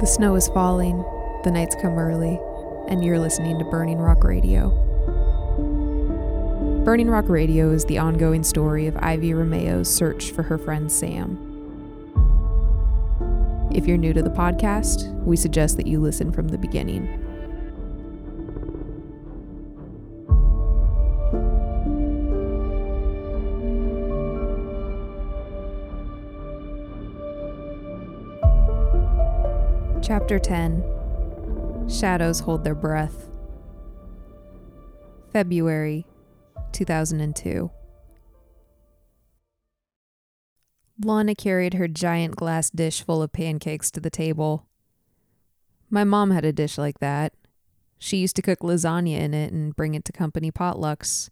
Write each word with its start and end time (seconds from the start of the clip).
The 0.00 0.06
snow 0.06 0.34
is 0.34 0.48
falling, 0.48 1.04
the 1.44 1.50
nights 1.50 1.74
come 1.74 1.98
early, 1.98 2.40
and 2.88 3.04
you're 3.04 3.18
listening 3.18 3.58
to 3.58 3.66
Burning 3.66 3.98
Rock 3.98 4.24
Radio. 4.24 4.70
Burning 6.86 7.10
Rock 7.10 7.28
Radio 7.28 7.70
is 7.70 7.84
the 7.84 7.98
ongoing 7.98 8.42
story 8.42 8.86
of 8.86 8.96
Ivy 8.96 9.34
Romeo's 9.34 9.94
search 9.94 10.30
for 10.30 10.42
her 10.42 10.56
friend 10.56 10.90
Sam. 10.90 11.36
If 13.74 13.86
you're 13.86 13.98
new 13.98 14.14
to 14.14 14.22
the 14.22 14.30
podcast, 14.30 15.12
we 15.22 15.36
suggest 15.36 15.76
that 15.76 15.86
you 15.86 16.00
listen 16.00 16.32
from 16.32 16.48
the 16.48 16.56
beginning. 16.56 17.29
Chapter 30.10 30.40
10 30.40 31.88
Shadows 31.88 32.40
Hold 32.40 32.64
Their 32.64 32.74
Breath. 32.74 33.28
February 35.32 36.04
2002. 36.72 37.70
Lana 41.04 41.36
carried 41.36 41.74
her 41.74 41.86
giant 41.86 42.34
glass 42.34 42.70
dish 42.70 43.04
full 43.04 43.22
of 43.22 43.32
pancakes 43.32 43.88
to 43.92 44.00
the 44.00 44.10
table. 44.10 44.66
My 45.88 46.02
mom 46.02 46.32
had 46.32 46.44
a 46.44 46.52
dish 46.52 46.76
like 46.76 46.98
that. 46.98 47.32
She 48.00 48.16
used 48.16 48.34
to 48.34 48.42
cook 48.42 48.58
lasagna 48.62 49.16
in 49.16 49.32
it 49.32 49.52
and 49.52 49.76
bring 49.76 49.94
it 49.94 50.04
to 50.06 50.12
company 50.12 50.50
potlucks. 50.50 51.30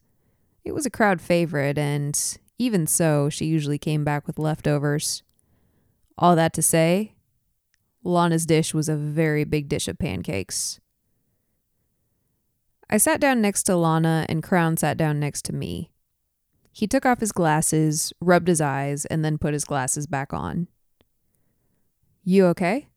It 0.62 0.70
was 0.70 0.86
a 0.86 0.90
crowd 0.90 1.20
favorite, 1.20 1.78
and 1.78 2.38
even 2.60 2.86
so, 2.86 3.28
she 3.28 3.46
usually 3.46 3.78
came 3.78 4.04
back 4.04 4.28
with 4.28 4.38
leftovers. 4.38 5.24
All 6.16 6.36
that 6.36 6.52
to 6.52 6.62
say, 6.62 7.16
Lana's 8.04 8.46
dish 8.46 8.72
was 8.72 8.88
a 8.88 8.96
very 8.96 9.44
big 9.44 9.68
dish 9.68 9.88
of 9.88 9.98
pancakes. 9.98 10.80
I 12.90 12.96
sat 12.96 13.20
down 13.20 13.42
next 13.42 13.64
to 13.64 13.76
Lana, 13.76 14.24
and 14.28 14.42
Crown 14.42 14.76
sat 14.76 14.96
down 14.96 15.20
next 15.20 15.44
to 15.46 15.54
me. 15.54 15.90
He 16.72 16.86
took 16.86 17.04
off 17.04 17.20
his 17.20 17.32
glasses, 17.32 18.12
rubbed 18.20 18.48
his 18.48 18.60
eyes, 18.60 19.04
and 19.06 19.24
then 19.24 19.36
put 19.36 19.52
his 19.52 19.64
glasses 19.64 20.06
back 20.06 20.32
on. 20.32 20.68
You 22.24 22.46
okay? 22.46 22.88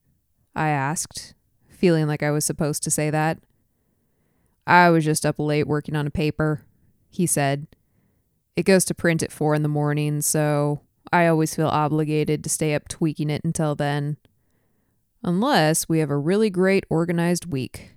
I 0.55 0.69
asked, 0.69 1.33
feeling 1.67 2.07
like 2.07 2.23
I 2.23 2.31
was 2.31 2.45
supposed 2.45 2.83
to 2.83 2.91
say 2.91 3.09
that. 3.09 3.39
I 4.67 4.89
was 4.89 5.03
just 5.03 5.25
up 5.25 5.39
late 5.39 5.67
working 5.67 5.95
on 5.95 6.07
a 6.07 6.11
paper, 6.11 6.63
he 7.09 7.25
said. 7.25 7.67
It 8.55 8.63
goes 8.63 8.85
to 8.85 8.93
print 8.93 9.23
at 9.23 9.31
four 9.31 9.55
in 9.55 9.63
the 9.63 9.69
morning, 9.69 10.21
so 10.21 10.81
I 11.11 11.27
always 11.27 11.55
feel 11.55 11.67
obligated 11.67 12.43
to 12.43 12.49
stay 12.49 12.75
up 12.75 12.87
tweaking 12.87 13.29
it 13.29 13.43
until 13.43 13.75
then. 13.75 14.17
Unless 15.23 15.87
we 15.87 15.99
have 15.99 16.09
a 16.09 16.17
really 16.17 16.49
great 16.49 16.83
organized 16.89 17.51
week, 17.51 17.95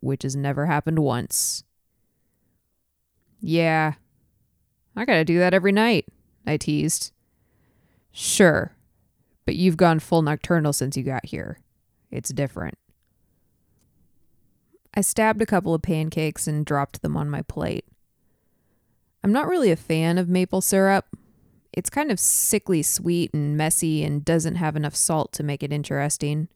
which 0.00 0.22
has 0.22 0.34
never 0.34 0.66
happened 0.66 0.98
once. 1.00 1.64
Yeah, 3.40 3.94
I 4.96 5.04
gotta 5.04 5.24
do 5.24 5.38
that 5.38 5.54
every 5.54 5.72
night, 5.72 6.06
I 6.46 6.56
teased. 6.56 7.12
Sure, 8.10 8.74
but 9.44 9.56
you've 9.56 9.76
gone 9.76 9.98
full 9.98 10.22
nocturnal 10.22 10.72
since 10.72 10.96
you 10.96 11.02
got 11.02 11.26
here. 11.26 11.58
It's 12.10 12.30
different. 12.30 12.78
I 14.94 15.02
stabbed 15.02 15.42
a 15.42 15.46
couple 15.46 15.74
of 15.74 15.82
pancakes 15.82 16.46
and 16.46 16.64
dropped 16.64 17.02
them 17.02 17.16
on 17.16 17.28
my 17.28 17.42
plate. 17.42 17.84
I'm 19.22 19.32
not 19.32 19.46
really 19.46 19.70
a 19.70 19.76
fan 19.76 20.16
of 20.16 20.28
maple 20.28 20.60
syrup, 20.60 21.04
it's 21.72 21.90
kind 21.90 22.10
of 22.10 22.18
sickly 22.18 22.82
sweet 22.82 23.32
and 23.34 23.56
messy 23.56 24.02
and 24.04 24.24
doesn't 24.24 24.56
have 24.56 24.76
enough 24.76 24.96
salt 24.96 25.32
to 25.34 25.42
make 25.42 25.62
it 25.62 25.72
interesting. 25.72 26.48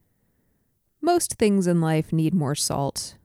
Most 1.01 1.35
things 1.35 1.67
in 1.67 1.81
life 1.81 2.13
need 2.13 2.35
more 2.35 2.55
salt. 2.55 3.17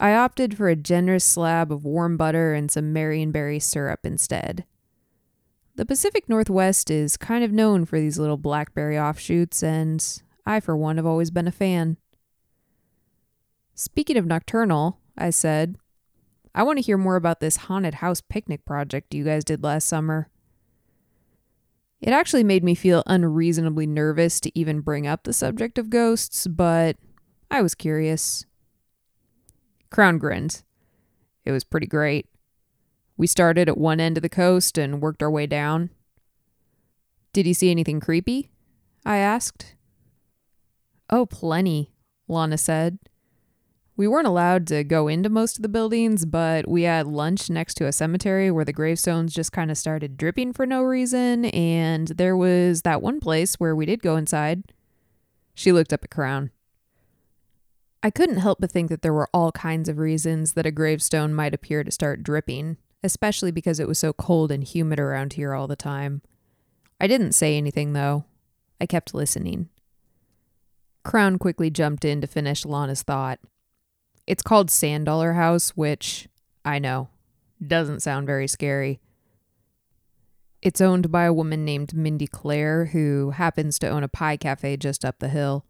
I 0.00 0.14
opted 0.14 0.56
for 0.56 0.68
a 0.68 0.76
generous 0.76 1.24
slab 1.24 1.72
of 1.72 1.84
warm 1.84 2.16
butter 2.16 2.54
and 2.54 2.70
some 2.70 2.94
Marionberry 2.94 3.60
syrup 3.60 4.00
instead. 4.04 4.64
The 5.74 5.86
Pacific 5.86 6.28
Northwest 6.28 6.90
is 6.90 7.16
kind 7.16 7.42
of 7.42 7.52
known 7.52 7.84
for 7.84 7.98
these 7.98 8.18
little 8.18 8.36
blackberry 8.36 8.98
offshoots, 8.98 9.62
and 9.62 10.04
I, 10.44 10.60
for 10.60 10.76
one, 10.76 10.96
have 10.96 11.06
always 11.06 11.30
been 11.30 11.48
a 11.48 11.52
fan. 11.52 11.96
Speaking 13.74 14.16
of 14.16 14.26
nocturnal, 14.26 14.98
I 15.16 15.30
said, 15.30 15.78
I 16.58 16.64
want 16.64 16.78
to 16.78 16.84
hear 16.84 16.98
more 16.98 17.14
about 17.14 17.38
this 17.38 17.56
haunted 17.56 17.94
house 17.94 18.20
picnic 18.20 18.64
project 18.64 19.14
you 19.14 19.22
guys 19.22 19.44
did 19.44 19.62
last 19.62 19.86
summer. 19.86 20.28
It 22.00 22.10
actually 22.10 22.42
made 22.42 22.64
me 22.64 22.74
feel 22.74 23.04
unreasonably 23.06 23.86
nervous 23.86 24.40
to 24.40 24.58
even 24.58 24.80
bring 24.80 25.06
up 25.06 25.22
the 25.22 25.32
subject 25.32 25.78
of 25.78 25.88
ghosts, 25.88 26.48
but 26.48 26.96
I 27.48 27.62
was 27.62 27.76
curious. 27.76 28.44
Crown 29.90 30.18
grinned. 30.18 30.64
It 31.44 31.52
was 31.52 31.62
pretty 31.62 31.86
great. 31.86 32.26
We 33.16 33.28
started 33.28 33.68
at 33.68 33.78
one 33.78 34.00
end 34.00 34.18
of 34.18 34.22
the 34.22 34.28
coast 34.28 34.76
and 34.76 35.00
worked 35.00 35.22
our 35.22 35.30
way 35.30 35.46
down. 35.46 35.90
Did 37.32 37.46
you 37.46 37.54
see 37.54 37.70
anything 37.70 38.00
creepy? 38.00 38.50
I 39.06 39.18
asked. 39.18 39.76
Oh, 41.08 41.24
plenty, 41.24 41.92
Lana 42.26 42.58
said. 42.58 42.98
We 43.98 44.06
weren't 44.06 44.28
allowed 44.28 44.68
to 44.68 44.84
go 44.84 45.08
into 45.08 45.28
most 45.28 45.56
of 45.56 45.62
the 45.62 45.68
buildings, 45.68 46.24
but 46.24 46.68
we 46.68 46.84
had 46.84 47.08
lunch 47.08 47.50
next 47.50 47.74
to 47.74 47.86
a 47.88 47.92
cemetery 47.92 48.48
where 48.48 48.64
the 48.64 48.72
gravestones 48.72 49.34
just 49.34 49.50
kind 49.50 49.72
of 49.72 49.76
started 49.76 50.16
dripping 50.16 50.52
for 50.52 50.66
no 50.66 50.84
reason, 50.84 51.46
and 51.46 52.06
there 52.06 52.36
was 52.36 52.82
that 52.82 53.02
one 53.02 53.18
place 53.18 53.56
where 53.56 53.74
we 53.74 53.86
did 53.86 54.00
go 54.00 54.14
inside. 54.14 54.62
She 55.52 55.72
looked 55.72 55.92
up 55.92 56.04
at 56.04 56.12
Crown. 56.12 56.52
I 58.00 58.10
couldn't 58.10 58.38
help 58.38 58.60
but 58.60 58.70
think 58.70 58.88
that 58.88 59.02
there 59.02 59.12
were 59.12 59.28
all 59.34 59.50
kinds 59.50 59.88
of 59.88 59.98
reasons 59.98 60.52
that 60.52 60.64
a 60.64 60.70
gravestone 60.70 61.34
might 61.34 61.52
appear 61.52 61.82
to 61.82 61.90
start 61.90 62.22
dripping, 62.22 62.76
especially 63.02 63.50
because 63.50 63.80
it 63.80 63.88
was 63.88 63.98
so 63.98 64.12
cold 64.12 64.52
and 64.52 64.62
humid 64.62 65.00
around 65.00 65.32
here 65.32 65.54
all 65.54 65.66
the 65.66 65.74
time. 65.74 66.22
I 67.00 67.08
didn't 67.08 67.32
say 67.32 67.56
anything, 67.56 67.94
though. 67.94 68.26
I 68.80 68.86
kept 68.86 69.12
listening. 69.12 69.70
Crown 71.02 71.36
quickly 71.36 71.68
jumped 71.68 72.04
in 72.04 72.20
to 72.20 72.28
finish 72.28 72.64
Lana's 72.64 73.02
thought. 73.02 73.40
It's 74.28 74.42
called 74.42 74.70
Sand 74.70 75.06
Dollar 75.06 75.32
House, 75.32 75.70
which 75.70 76.28
I 76.62 76.78
know 76.78 77.08
doesn't 77.66 78.00
sound 78.02 78.26
very 78.26 78.46
scary. 78.46 79.00
It's 80.60 80.82
owned 80.82 81.10
by 81.10 81.24
a 81.24 81.32
woman 81.32 81.64
named 81.64 81.96
Mindy 81.96 82.26
Claire, 82.26 82.84
who 82.86 83.30
happens 83.30 83.78
to 83.78 83.88
own 83.88 84.04
a 84.04 84.08
pie 84.08 84.36
cafe 84.36 84.76
just 84.76 85.02
up 85.02 85.18
the 85.18 85.30
hill. 85.30 85.64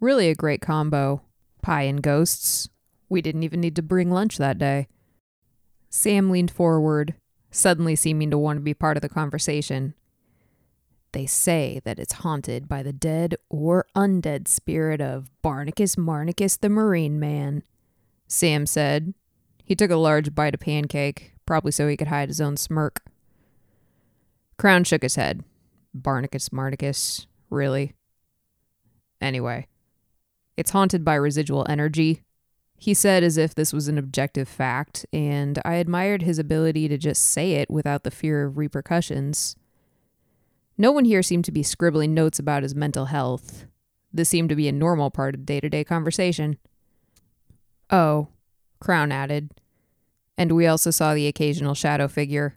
Really 0.00 0.28
a 0.28 0.34
great 0.34 0.60
combo. 0.60 1.22
Pie 1.62 1.84
and 1.84 2.02
ghosts. 2.02 2.68
We 3.08 3.22
didn't 3.22 3.42
even 3.42 3.62
need 3.62 3.74
to 3.76 3.82
bring 3.82 4.10
lunch 4.10 4.36
that 4.36 4.58
day. 4.58 4.86
Sam 5.88 6.28
leaned 6.28 6.50
forward, 6.50 7.14
suddenly 7.50 7.96
seeming 7.96 8.30
to 8.32 8.36
want 8.36 8.58
to 8.58 8.62
be 8.62 8.74
part 8.74 8.98
of 8.98 9.00
the 9.00 9.08
conversation. 9.08 9.94
They 11.12 11.24
say 11.24 11.80
that 11.86 11.98
it's 11.98 12.12
haunted 12.12 12.68
by 12.68 12.82
the 12.82 12.92
dead 12.92 13.36
or 13.48 13.86
undead 13.96 14.46
spirit 14.46 15.00
of 15.00 15.30
Barnacus 15.40 15.96
Marnicus 15.96 16.60
the 16.60 16.68
Marine 16.68 17.18
Man. 17.18 17.62
Sam 18.26 18.66
said. 18.66 19.14
He 19.64 19.74
took 19.74 19.90
a 19.90 19.96
large 19.96 20.34
bite 20.34 20.54
of 20.54 20.60
pancake, 20.60 21.32
probably 21.46 21.72
so 21.72 21.88
he 21.88 21.96
could 21.96 22.08
hide 22.08 22.28
his 22.28 22.40
own 22.40 22.56
smirk. 22.56 23.02
Crown 24.56 24.84
shook 24.84 25.02
his 25.02 25.16
head. 25.16 25.42
Barnacus 25.94 26.50
Marnicus, 26.50 27.26
really? 27.50 27.94
Anyway, 29.20 29.68
it's 30.56 30.72
haunted 30.72 31.04
by 31.04 31.14
residual 31.14 31.64
energy, 31.68 32.22
he 32.76 32.92
said 32.92 33.22
as 33.22 33.38
if 33.38 33.54
this 33.54 33.72
was 33.72 33.88
an 33.88 33.96
objective 33.96 34.48
fact, 34.48 35.06
and 35.12 35.58
I 35.64 35.76
admired 35.76 36.22
his 36.22 36.38
ability 36.38 36.88
to 36.88 36.98
just 36.98 37.24
say 37.24 37.52
it 37.52 37.70
without 37.70 38.02
the 38.02 38.10
fear 38.10 38.44
of 38.44 38.58
repercussions. 38.58 39.56
No 40.76 40.90
one 40.90 41.04
here 41.04 41.22
seemed 41.22 41.44
to 41.46 41.52
be 41.52 41.62
scribbling 41.62 42.12
notes 42.12 42.38
about 42.38 42.64
his 42.64 42.74
mental 42.74 43.06
health. 43.06 43.66
This 44.12 44.28
seemed 44.28 44.48
to 44.48 44.56
be 44.56 44.68
a 44.68 44.72
normal 44.72 45.10
part 45.10 45.34
of 45.34 45.46
day 45.46 45.60
to 45.60 45.68
day 45.68 45.84
conversation. 45.84 46.58
Oh, 47.90 48.28
Crown 48.80 49.12
added. 49.12 49.50
And 50.36 50.52
we 50.52 50.66
also 50.66 50.90
saw 50.90 51.14
the 51.14 51.26
occasional 51.26 51.74
shadow 51.74 52.08
figure. 52.08 52.56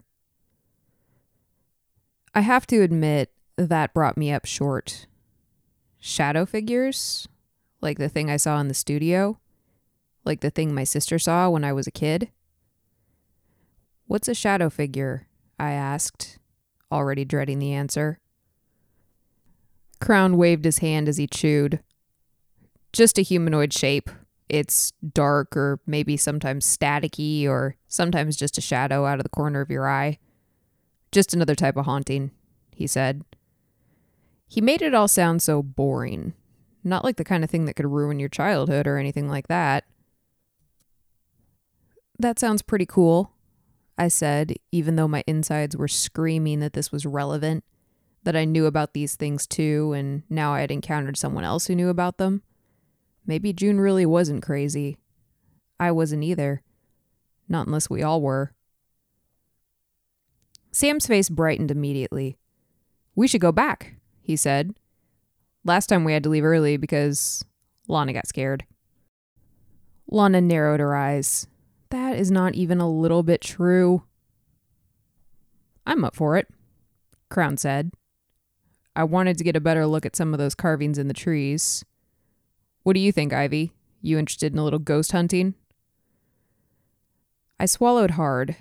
I 2.34 2.40
have 2.40 2.66
to 2.68 2.82
admit, 2.82 3.30
that 3.56 3.94
brought 3.94 4.16
me 4.16 4.32
up 4.32 4.44
short. 4.44 5.06
Shadow 5.98 6.46
figures? 6.46 7.26
Like 7.80 7.98
the 7.98 8.08
thing 8.08 8.30
I 8.30 8.36
saw 8.36 8.60
in 8.60 8.68
the 8.68 8.74
studio? 8.74 9.38
Like 10.24 10.40
the 10.40 10.50
thing 10.50 10.74
my 10.74 10.84
sister 10.84 11.18
saw 11.18 11.48
when 11.50 11.64
I 11.64 11.72
was 11.72 11.86
a 11.86 11.92
kid? 11.92 12.30
What's 14.06 14.28
a 14.28 14.34
shadow 14.34 14.70
figure? 14.70 15.26
I 15.58 15.72
asked, 15.72 16.38
already 16.90 17.24
dreading 17.24 17.58
the 17.58 17.72
answer. 17.72 18.20
Crown 20.00 20.36
waved 20.36 20.64
his 20.64 20.78
hand 20.78 21.08
as 21.08 21.16
he 21.16 21.26
chewed. 21.26 21.80
Just 22.92 23.18
a 23.18 23.22
humanoid 23.22 23.72
shape, 23.72 24.08
it's 24.48 24.92
dark 25.12 25.56
or 25.56 25.80
maybe 25.86 26.16
sometimes 26.16 26.64
staticky 26.64 27.46
or 27.46 27.76
sometimes 27.86 28.36
just 28.36 28.58
a 28.58 28.62
shadow 28.62 29.06
out 29.06 29.18
of 29.18 29.22
the 29.22 29.28
corner 29.28 29.60
of 29.60 29.70
your 29.70 29.88
eye. 29.88 30.18
Just 31.12 31.34
another 31.34 31.54
type 31.54 31.76
of 31.76 31.86
haunting, 31.86 32.30
he 32.74 32.86
said. 32.86 33.24
He 34.46 34.60
made 34.60 34.82
it 34.82 34.94
all 34.94 35.08
sound 35.08 35.42
so 35.42 35.62
boring, 35.62 36.34
Not 36.82 37.04
like 37.04 37.16
the 37.16 37.24
kind 37.24 37.44
of 37.44 37.50
thing 37.50 37.66
that 37.66 37.74
could 37.74 37.86
ruin 37.86 38.18
your 38.18 38.28
childhood 38.28 38.86
or 38.86 38.96
anything 38.96 39.28
like 39.28 39.48
that. 39.48 39.84
That 42.18 42.38
sounds 42.38 42.62
pretty 42.62 42.86
cool, 42.86 43.32
I 43.96 44.08
said, 44.08 44.54
even 44.72 44.96
though 44.96 45.08
my 45.08 45.22
insides 45.26 45.76
were 45.76 45.88
screaming 45.88 46.60
that 46.60 46.72
this 46.72 46.90
was 46.90 47.04
relevant, 47.06 47.64
that 48.24 48.36
I 48.36 48.44
knew 48.44 48.66
about 48.66 48.94
these 48.94 49.16
things 49.16 49.46
too, 49.46 49.92
and 49.92 50.22
now 50.28 50.54
I 50.54 50.60
had 50.60 50.70
encountered 50.70 51.16
someone 51.16 51.44
else 51.44 51.66
who 51.66 51.74
knew 51.74 51.88
about 51.88 52.18
them. 52.18 52.42
Maybe 53.28 53.52
June 53.52 53.78
really 53.78 54.06
wasn't 54.06 54.42
crazy. 54.42 54.96
I 55.78 55.92
wasn't 55.92 56.24
either. 56.24 56.62
Not 57.46 57.66
unless 57.66 57.90
we 57.90 58.02
all 58.02 58.22
were. 58.22 58.54
Sam's 60.72 61.06
face 61.06 61.28
brightened 61.28 61.70
immediately. 61.70 62.38
We 63.14 63.28
should 63.28 63.42
go 63.42 63.52
back, 63.52 63.96
he 64.22 64.34
said. 64.34 64.74
Last 65.62 65.88
time 65.88 66.04
we 66.04 66.14
had 66.14 66.22
to 66.22 66.30
leave 66.30 66.44
early 66.44 66.78
because 66.78 67.44
Lana 67.86 68.14
got 68.14 68.26
scared. 68.26 68.64
Lana 70.10 70.40
narrowed 70.40 70.80
her 70.80 70.96
eyes. 70.96 71.46
That 71.90 72.16
is 72.16 72.30
not 72.30 72.54
even 72.54 72.80
a 72.80 72.90
little 72.90 73.22
bit 73.22 73.42
true. 73.42 74.04
I'm 75.86 76.02
up 76.02 76.16
for 76.16 76.38
it, 76.38 76.48
Crown 77.28 77.58
said. 77.58 77.92
I 78.96 79.04
wanted 79.04 79.36
to 79.36 79.44
get 79.44 79.56
a 79.56 79.60
better 79.60 79.86
look 79.86 80.06
at 80.06 80.16
some 80.16 80.32
of 80.32 80.38
those 80.38 80.54
carvings 80.54 80.96
in 80.96 81.08
the 81.08 81.14
trees. 81.14 81.84
What 82.88 82.94
do 82.94 83.00
you 83.00 83.12
think, 83.12 83.34
Ivy? 83.34 83.74
You 84.00 84.18
interested 84.18 84.54
in 84.54 84.58
a 84.58 84.64
little 84.64 84.78
ghost 84.78 85.12
hunting? 85.12 85.52
I 87.60 87.66
swallowed 87.66 88.12
hard. 88.12 88.56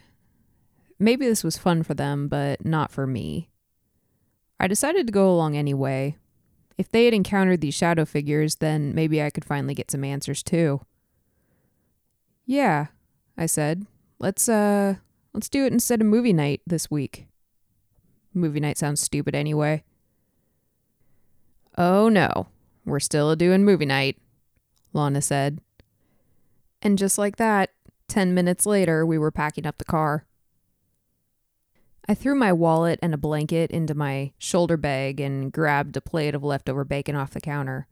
Maybe 1.00 1.26
this 1.26 1.46
was 1.46 1.58
fun 1.58 1.82
for 1.82 1.94
them, 1.94 2.28
but 2.28 2.66
not 2.66 2.92
for 2.92 3.08
me. 3.08 3.48
I 4.60 4.68
decided 4.68 5.08
to 5.08 5.14
go 5.14 5.30
along 5.30 5.56
anyway. 5.56 6.18
If 6.78 6.92
they 6.92 7.06
had 7.06 7.14
encountered 7.14 7.62
these 7.62 7.74
shadow 7.74 8.04
figures, 8.04 8.56
then 8.56 8.94
maybe 8.94 9.24
I 9.24 9.30
could 9.30 9.46
finally 9.46 9.74
get 9.74 9.92
some 9.92 10.04
answers 10.04 10.44
too. 10.44 10.82
Yeah, 12.46 12.88
I 13.38 13.46
said. 13.46 13.86
Let's 14.20 14.50
uh 14.50 14.96
let's 15.34 15.48
do 15.48 15.64
it 15.64 15.72
instead 15.72 16.02
of 16.02 16.08
movie 16.08 16.34
night 16.34 16.60
this 16.68 16.92
week. 16.92 17.28
Movie 18.34 18.60
night 18.60 18.78
sounds 18.78 19.00
stupid 19.00 19.36
anyway. 19.36 19.86
Oh 21.78 22.10
no, 22.10 22.48
we're 22.88 23.00
still 23.00 23.30
a 23.30 23.36
doing 23.36 23.66
movie 23.66 23.86
night, 23.86 24.18
Lana 24.94 25.22
said. 25.22 25.60
And 26.82 26.98
just 26.98 27.18
like 27.18 27.36
that, 27.36 27.72
ten 28.08 28.34
minutes 28.34 28.66
later, 28.66 29.06
we 29.06 29.18
were 29.18 29.32
packing 29.32 29.68
up 29.68 29.78
the 29.78 29.86
car. 29.86 30.26
I 32.08 32.14
threw 32.14 32.36
my 32.36 32.54
wallet 32.54 33.00
and 33.02 33.14
a 33.14 33.18
blanket 33.18 33.70
into 33.70 33.94
my 33.94 34.32
shoulder 34.38 34.78
bag 34.78 35.20
and 35.20 35.52
grabbed 35.52 35.98
a 35.98 36.02
plate 36.02 36.34
of 36.34 36.44
leftover 36.44 36.86
bacon 36.86 37.18
off 37.18 37.32
the 37.32 37.42
counter. 37.42 37.88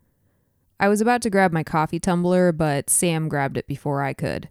I 0.79 0.87
was 0.87 1.01
about 1.01 1.21
to 1.23 1.29
grab 1.29 1.51
my 1.51 1.63
coffee 1.63 1.99
tumbler, 1.99 2.53
but 2.53 2.89
Sam 2.89 3.27
grabbed 3.27 3.57
it 3.57 3.67
before 3.67 4.01
I 4.01 4.13
could. 4.13 4.47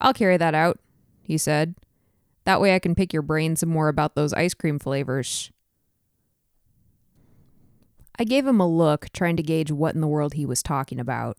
I'll 0.00 0.14
carry 0.14 0.38
that 0.38 0.54
out, 0.54 0.80
he 1.22 1.36
said. 1.36 1.74
That 2.44 2.60
way 2.60 2.74
I 2.74 2.78
can 2.78 2.94
pick 2.94 3.12
your 3.12 3.22
brain 3.22 3.56
some 3.56 3.68
more 3.68 3.88
about 3.88 4.14
those 4.14 4.32
ice 4.32 4.54
cream 4.54 4.78
flavors. 4.78 5.52
I 8.18 8.24
gave 8.24 8.46
him 8.46 8.60
a 8.60 8.68
look, 8.68 9.08
trying 9.12 9.36
to 9.36 9.42
gauge 9.42 9.70
what 9.70 9.94
in 9.94 10.00
the 10.00 10.06
world 10.06 10.34
he 10.34 10.46
was 10.46 10.62
talking 10.62 11.00
about. 11.00 11.38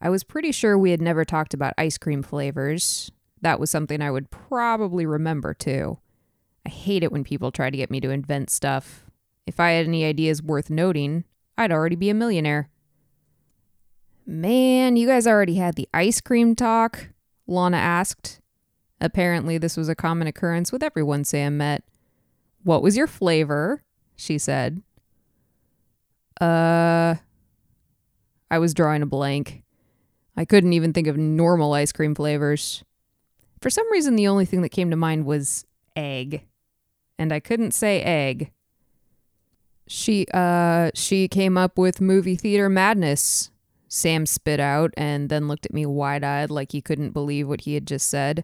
I 0.00 0.10
was 0.10 0.24
pretty 0.24 0.52
sure 0.52 0.76
we 0.76 0.90
had 0.90 1.00
never 1.00 1.24
talked 1.24 1.54
about 1.54 1.74
ice 1.78 1.98
cream 1.98 2.22
flavors. 2.22 3.10
That 3.40 3.60
was 3.60 3.70
something 3.70 4.00
I 4.00 4.10
would 4.10 4.30
probably 4.30 5.06
remember 5.06 5.54
too. 5.54 5.98
I 6.64 6.70
hate 6.70 7.02
it 7.02 7.12
when 7.12 7.24
people 7.24 7.50
try 7.50 7.70
to 7.70 7.76
get 7.76 7.90
me 7.90 8.00
to 8.00 8.10
invent 8.10 8.50
stuff. 8.50 9.04
If 9.46 9.58
I 9.58 9.72
had 9.72 9.86
any 9.86 10.04
ideas 10.04 10.42
worth 10.42 10.70
noting, 10.70 11.24
I'd 11.58 11.72
already 11.72 11.96
be 11.96 12.10
a 12.10 12.14
millionaire. 12.14 12.68
Man, 14.24 14.96
you 14.96 15.06
guys 15.08 15.26
already 15.26 15.56
had 15.56 15.74
the 15.74 15.88
ice 15.92 16.20
cream 16.20 16.54
talk, 16.54 17.08
Lana 17.46 17.76
asked. 17.76 18.40
Apparently, 19.00 19.58
this 19.58 19.76
was 19.76 19.88
a 19.88 19.96
common 19.96 20.28
occurrence 20.28 20.70
with 20.70 20.82
everyone 20.82 21.24
Sam 21.24 21.56
met. 21.56 21.82
What 22.62 22.82
was 22.82 22.96
your 22.96 23.08
flavor? 23.08 23.82
she 24.14 24.38
said. 24.38 24.82
Uh, 26.40 27.16
I 28.50 28.58
was 28.58 28.74
drawing 28.74 29.02
a 29.02 29.06
blank. 29.06 29.62
I 30.36 30.44
couldn't 30.44 30.72
even 30.72 30.92
think 30.92 31.06
of 31.06 31.16
normal 31.16 31.72
ice 31.74 31.92
cream 31.92 32.14
flavors. 32.14 32.84
For 33.60 33.70
some 33.70 33.90
reason, 33.92 34.16
the 34.16 34.28
only 34.28 34.44
thing 34.44 34.62
that 34.62 34.70
came 34.70 34.90
to 34.90 34.96
mind 34.96 35.24
was 35.24 35.64
egg. 35.94 36.46
And 37.18 37.32
I 37.32 37.40
couldn't 37.40 37.72
say 37.72 38.02
egg. 38.02 38.52
She, 39.86 40.26
uh, 40.32 40.90
she 40.94 41.28
came 41.28 41.58
up 41.58 41.76
with 41.76 42.00
movie 42.00 42.36
theater 42.36 42.68
madness, 42.68 43.50
Sam 43.92 44.24
spit 44.24 44.58
out 44.58 44.94
and 44.96 45.28
then 45.28 45.48
looked 45.48 45.66
at 45.66 45.74
me 45.74 45.84
wide 45.84 46.24
eyed 46.24 46.50
like 46.50 46.72
he 46.72 46.80
couldn't 46.80 47.10
believe 47.10 47.46
what 47.46 47.62
he 47.62 47.74
had 47.74 47.86
just 47.86 48.08
said. 48.08 48.42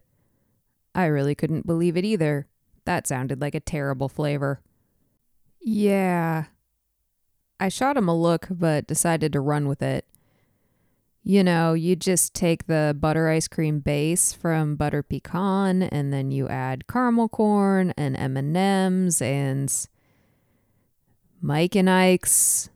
I 0.94 1.06
really 1.06 1.34
couldn't 1.34 1.66
believe 1.66 1.96
it 1.96 2.04
either. 2.04 2.46
That 2.84 3.06
sounded 3.06 3.40
like 3.40 3.54
a 3.54 3.60
terrible 3.60 4.10
flavor. 4.10 4.60
Yeah. 5.58 6.44
I 7.60 7.68
shot 7.68 7.96
him 7.96 8.08
a 8.08 8.16
look, 8.16 8.46
but 8.50 8.86
decided 8.86 9.32
to 9.32 9.40
run 9.40 9.68
with 9.68 9.82
it. 9.82 10.04
You 11.24 11.44
know, 11.44 11.74
you 11.74 11.96
just 11.96 12.32
take 12.32 12.66
the 12.66 12.96
butter 12.98 13.28
ice 13.28 13.48
cream 13.48 13.80
base 13.80 14.32
from 14.32 14.76
butter 14.76 15.02
pecan 15.02 15.82
and 15.82 16.12
then 16.12 16.30
you 16.30 16.48
add 16.48 16.86
caramel 16.86 17.28
corn 17.28 17.92
and 17.96 18.16
M&Ms 18.16 19.20
and 19.20 19.88
Mike 21.40 21.74
and 21.74 21.90
Ike's. 21.90 22.70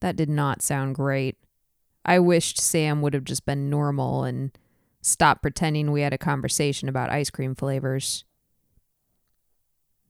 That 0.00 0.16
did 0.16 0.28
not 0.28 0.62
sound 0.62 0.96
great. 0.96 1.36
I 2.04 2.18
wished 2.18 2.60
Sam 2.60 3.02
would 3.02 3.14
have 3.14 3.24
just 3.24 3.46
been 3.46 3.70
normal 3.70 4.24
and 4.24 4.50
stopped 5.00 5.42
pretending 5.42 5.92
we 5.92 6.00
had 6.00 6.12
a 6.12 6.18
conversation 6.18 6.88
about 6.88 7.10
ice 7.10 7.30
cream 7.30 7.54
flavors. 7.54 8.24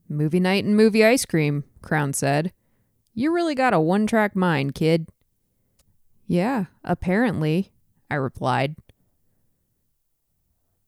Movie 0.08 0.40
night 0.40 0.64
and 0.64 0.76
movie 0.76 1.04
ice 1.04 1.24
cream, 1.24 1.64
Crown 1.82 2.12
said. 2.12 2.52
You 3.14 3.32
really 3.32 3.54
got 3.54 3.72
a 3.72 3.80
one 3.80 4.06
track 4.06 4.34
mind, 4.34 4.74
kid. 4.74 5.08
Yeah, 6.26 6.66
apparently, 6.82 7.70
I 8.10 8.16
replied. 8.16 8.76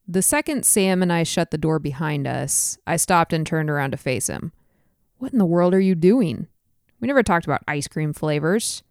The 0.08 0.23
second 0.23 0.64
Sam 0.64 1.02
and 1.02 1.12
I 1.12 1.23
shut 1.23 1.50
the 1.50 1.58
door 1.58 1.78
behind 1.78 2.26
us, 2.26 2.78
I 2.87 2.96
stopped 2.96 3.32
and 3.32 3.46
turned 3.46 3.70
around 3.70 3.93
to 3.93 3.96
face 3.96 4.28
him. 4.28 4.52
What 5.19 5.32
in 5.32 5.38
the 5.38 5.44
world 5.44 5.74
are 5.74 5.81
you 5.81 5.94
doing? 5.94 6.48
We 7.00 7.06
never 7.08 7.22
talked 7.22 7.46
about 7.46 7.62
ice 7.69 7.89
cream 7.89 8.12
flavors. 8.12 8.82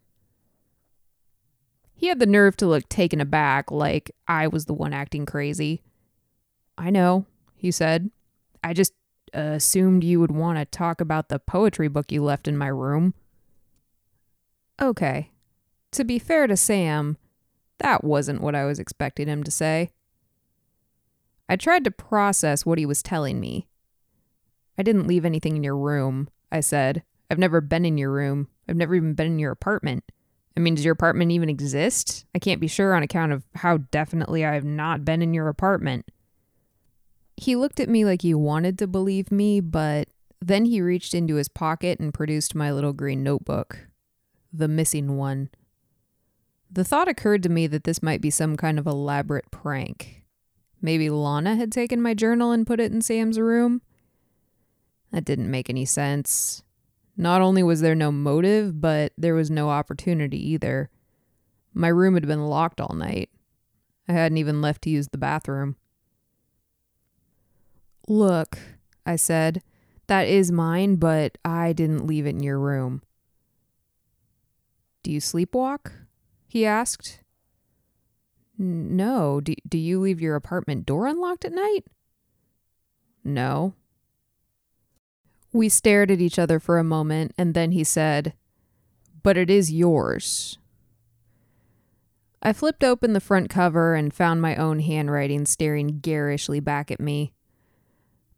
He 1.94 2.08
had 2.08 2.18
the 2.18 2.26
nerve 2.26 2.56
to 2.58 2.66
look 2.66 2.88
taken 2.88 3.20
aback, 3.20 3.70
like 3.70 4.10
I 4.28 4.46
was 4.46 4.66
the 4.66 4.74
one 4.74 4.92
acting 4.92 5.24
crazy. 5.24 5.82
I 6.76 6.90
know, 6.90 7.26
he 7.54 7.70
said. 7.70 8.10
I 8.62 8.74
just 8.74 8.92
assumed 9.32 10.04
you 10.04 10.20
would 10.20 10.30
want 10.30 10.58
to 10.58 10.64
talk 10.64 11.00
about 11.00 11.28
the 11.28 11.38
poetry 11.38 11.88
book 11.88 12.12
you 12.12 12.22
left 12.22 12.46
in 12.46 12.56
my 12.56 12.68
room. 12.68 13.14
Okay. 14.80 15.30
To 15.92 16.04
be 16.04 16.18
fair 16.18 16.46
to 16.46 16.56
Sam, 16.56 17.16
that 17.78 18.04
wasn't 18.04 18.40
what 18.40 18.54
I 18.54 18.64
was 18.64 18.78
expecting 18.78 19.28
him 19.28 19.42
to 19.44 19.50
say. 19.50 19.90
I 21.48 21.56
tried 21.56 21.84
to 21.84 21.90
process 21.90 22.66
what 22.66 22.78
he 22.78 22.86
was 22.86 23.02
telling 23.02 23.40
me. 23.40 23.68
I 24.78 24.82
didn't 24.82 25.06
leave 25.06 25.24
anything 25.24 25.56
in 25.56 25.64
your 25.64 25.76
room, 25.76 26.28
I 26.50 26.60
said. 26.60 27.02
I've 27.30 27.38
never 27.38 27.60
been 27.60 27.84
in 27.84 27.98
your 27.98 28.10
room. 28.10 28.48
I've 28.68 28.76
never 28.76 28.94
even 28.94 29.14
been 29.14 29.26
in 29.26 29.38
your 29.38 29.52
apartment. 29.52 30.04
I 30.56 30.60
mean, 30.60 30.74
does 30.74 30.84
your 30.84 30.92
apartment 30.92 31.32
even 31.32 31.48
exist? 31.48 32.24
I 32.34 32.38
can't 32.38 32.60
be 32.60 32.66
sure 32.66 32.94
on 32.94 33.02
account 33.02 33.32
of 33.32 33.44
how 33.54 33.78
definitely 33.90 34.44
I 34.44 34.54
have 34.54 34.64
not 34.64 35.04
been 35.04 35.22
in 35.22 35.34
your 35.34 35.48
apartment. 35.48 36.10
He 37.36 37.56
looked 37.56 37.78
at 37.80 37.90
me 37.90 38.04
like 38.04 38.22
he 38.22 38.34
wanted 38.34 38.78
to 38.78 38.86
believe 38.86 39.30
me, 39.30 39.60
but 39.60 40.08
then 40.40 40.64
he 40.64 40.80
reached 40.80 41.12
into 41.12 41.34
his 41.34 41.48
pocket 41.48 42.00
and 42.00 42.14
produced 42.14 42.54
my 42.54 42.72
little 42.72 42.94
green 42.94 43.22
notebook. 43.22 43.86
The 44.56 44.68
missing 44.68 45.18
one. 45.18 45.50
The 46.70 46.84
thought 46.84 47.08
occurred 47.08 47.42
to 47.42 47.50
me 47.50 47.66
that 47.66 47.84
this 47.84 48.02
might 48.02 48.22
be 48.22 48.30
some 48.30 48.56
kind 48.56 48.78
of 48.78 48.86
elaborate 48.86 49.50
prank. 49.50 50.24
Maybe 50.80 51.10
Lana 51.10 51.56
had 51.56 51.70
taken 51.70 52.00
my 52.00 52.14
journal 52.14 52.52
and 52.52 52.66
put 52.66 52.80
it 52.80 52.90
in 52.90 53.02
Sam's 53.02 53.38
room? 53.38 53.82
That 55.12 55.26
didn't 55.26 55.50
make 55.50 55.68
any 55.68 55.84
sense. 55.84 56.62
Not 57.18 57.42
only 57.42 57.62
was 57.62 57.82
there 57.82 57.94
no 57.94 58.10
motive, 58.10 58.80
but 58.80 59.12
there 59.18 59.34
was 59.34 59.50
no 59.50 59.68
opportunity 59.68 60.52
either. 60.52 60.88
My 61.74 61.88
room 61.88 62.14
had 62.14 62.26
been 62.26 62.46
locked 62.46 62.80
all 62.80 62.94
night. 62.94 63.28
I 64.08 64.12
hadn't 64.12 64.38
even 64.38 64.62
left 64.62 64.82
to 64.82 64.90
use 64.90 65.08
the 65.08 65.18
bathroom. 65.18 65.76
Look, 68.08 68.58
I 69.04 69.16
said, 69.16 69.62
that 70.06 70.28
is 70.28 70.50
mine, 70.50 70.96
but 70.96 71.36
I 71.44 71.72
didn't 71.72 72.06
leave 72.06 72.26
it 72.26 72.30
in 72.30 72.42
your 72.42 72.58
room. 72.58 73.02
Do 75.06 75.12
you 75.12 75.20
sleepwalk? 75.20 75.92
He 76.48 76.66
asked. 76.66 77.20
No. 78.58 79.40
Do, 79.40 79.54
do 79.68 79.78
you 79.78 80.00
leave 80.00 80.20
your 80.20 80.34
apartment 80.34 80.84
door 80.84 81.06
unlocked 81.06 81.44
at 81.44 81.52
night? 81.52 81.84
No. 83.22 83.74
We 85.52 85.68
stared 85.68 86.10
at 86.10 86.20
each 86.20 86.40
other 86.40 86.58
for 86.58 86.78
a 86.78 86.82
moment, 86.82 87.34
and 87.38 87.54
then 87.54 87.70
he 87.70 87.84
said, 87.84 88.34
But 89.22 89.36
it 89.36 89.48
is 89.48 89.70
yours. 89.70 90.58
I 92.42 92.52
flipped 92.52 92.82
open 92.82 93.12
the 93.12 93.20
front 93.20 93.48
cover 93.48 93.94
and 93.94 94.12
found 94.12 94.42
my 94.42 94.56
own 94.56 94.80
handwriting 94.80 95.46
staring 95.46 96.00
garishly 96.00 96.58
back 96.58 96.90
at 96.90 96.98
me. 96.98 97.32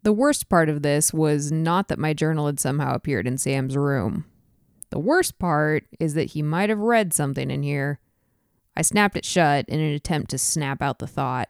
The 0.03 0.13
worst 0.13 0.49
part 0.49 0.69
of 0.69 0.83
this 0.83 1.11
was 1.11 1.51
not 1.51 1.87
that 1.87 1.97
my 1.97 2.13
journal 2.13 2.45
had 2.45 2.59
somehow 2.59 2.93
appeared 2.93 3.25
in 3.25 3.39
Sam's 3.39 3.75
room. 3.75 4.25
The 4.89 4.99
worst 4.99 5.37
part 5.39 5.85
is 5.99 6.13
that 6.15 6.31
he 6.31 6.41
might 6.41 6.69
have 6.69 6.79
read 6.79 7.13
something 7.13 7.51
in 7.51 7.63
here. 7.63 7.99
I 8.75 8.81
snapped 8.81 9.17
it 9.17 9.25
shut 9.25 9.67
in 9.67 9.79
an 9.79 9.93
attempt 9.93 10.31
to 10.31 10.37
snap 10.37 10.81
out 10.81 10.99
the 10.99 11.07
thought. 11.07 11.49